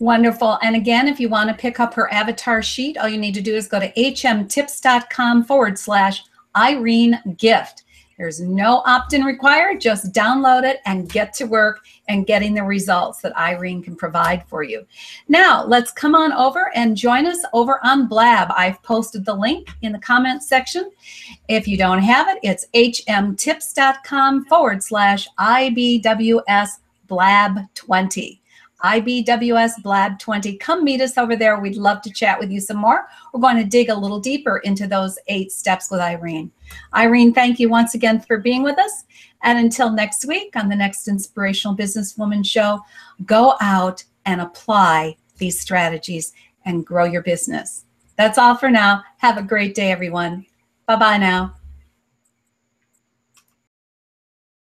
Wonderful. 0.00 0.58
And 0.62 0.76
again, 0.76 1.08
if 1.08 1.20
you 1.20 1.28
want 1.28 1.50
to 1.50 1.54
pick 1.54 1.78
up 1.78 1.92
her 1.92 2.10
avatar 2.10 2.62
sheet, 2.62 2.96
all 2.96 3.06
you 3.06 3.18
need 3.18 3.34
to 3.34 3.42
do 3.42 3.54
is 3.54 3.68
go 3.68 3.78
to 3.78 3.92
hmtips.com 3.92 5.44
forward 5.44 5.78
slash 5.78 6.22
Irene 6.56 7.20
Gift. 7.36 7.84
There's 8.20 8.38
no 8.38 8.82
opt 8.84 9.14
in 9.14 9.24
required. 9.24 9.80
Just 9.80 10.12
download 10.12 10.62
it 10.62 10.80
and 10.84 11.08
get 11.08 11.32
to 11.32 11.46
work 11.46 11.86
and 12.06 12.26
getting 12.26 12.52
the 12.52 12.62
results 12.62 13.22
that 13.22 13.34
Irene 13.34 13.82
can 13.82 13.96
provide 13.96 14.46
for 14.46 14.62
you. 14.62 14.86
Now, 15.28 15.64
let's 15.64 15.90
come 15.90 16.14
on 16.14 16.30
over 16.34 16.70
and 16.74 16.98
join 16.98 17.24
us 17.24 17.42
over 17.54 17.80
on 17.82 18.08
Blab. 18.08 18.52
I've 18.54 18.82
posted 18.82 19.24
the 19.24 19.32
link 19.32 19.70
in 19.80 19.92
the 19.92 19.98
comments 20.00 20.46
section. 20.46 20.90
If 21.48 21.66
you 21.66 21.78
don't 21.78 22.02
have 22.02 22.28
it, 22.28 22.40
it's 22.42 22.66
hmtips.com 22.74 24.44
forward 24.44 24.82
slash 24.82 25.26
IBWS 25.38 26.68
Blab 27.06 27.58
20. 27.74 28.39
IBWS 28.84 29.82
Blab 29.82 30.18
20. 30.18 30.56
Come 30.56 30.84
meet 30.84 31.00
us 31.00 31.18
over 31.18 31.36
there. 31.36 31.60
We'd 31.60 31.76
love 31.76 32.02
to 32.02 32.12
chat 32.12 32.38
with 32.38 32.50
you 32.50 32.60
some 32.60 32.78
more. 32.78 33.06
We're 33.32 33.40
going 33.40 33.56
to 33.56 33.64
dig 33.64 33.88
a 33.88 33.94
little 33.94 34.20
deeper 34.20 34.58
into 34.58 34.86
those 34.86 35.18
eight 35.28 35.52
steps 35.52 35.90
with 35.90 36.00
Irene. 36.00 36.50
Irene, 36.94 37.34
thank 37.34 37.58
you 37.58 37.68
once 37.68 37.94
again 37.94 38.20
for 38.20 38.38
being 38.38 38.62
with 38.62 38.78
us. 38.78 39.04
And 39.42 39.58
until 39.58 39.90
next 39.90 40.26
week 40.26 40.54
on 40.56 40.68
the 40.68 40.76
next 40.76 41.08
Inspirational 41.08 41.76
Businesswoman 41.76 42.44
Show, 42.44 42.80
go 43.24 43.54
out 43.60 44.04
and 44.26 44.40
apply 44.40 45.16
these 45.38 45.58
strategies 45.58 46.32
and 46.64 46.86
grow 46.86 47.04
your 47.04 47.22
business. 47.22 47.84
That's 48.16 48.38
all 48.38 48.54
for 48.54 48.70
now. 48.70 49.02
Have 49.18 49.38
a 49.38 49.42
great 49.42 49.74
day, 49.74 49.90
everyone. 49.90 50.44
Bye 50.86 50.96
bye 50.96 51.16
now. 51.16 51.54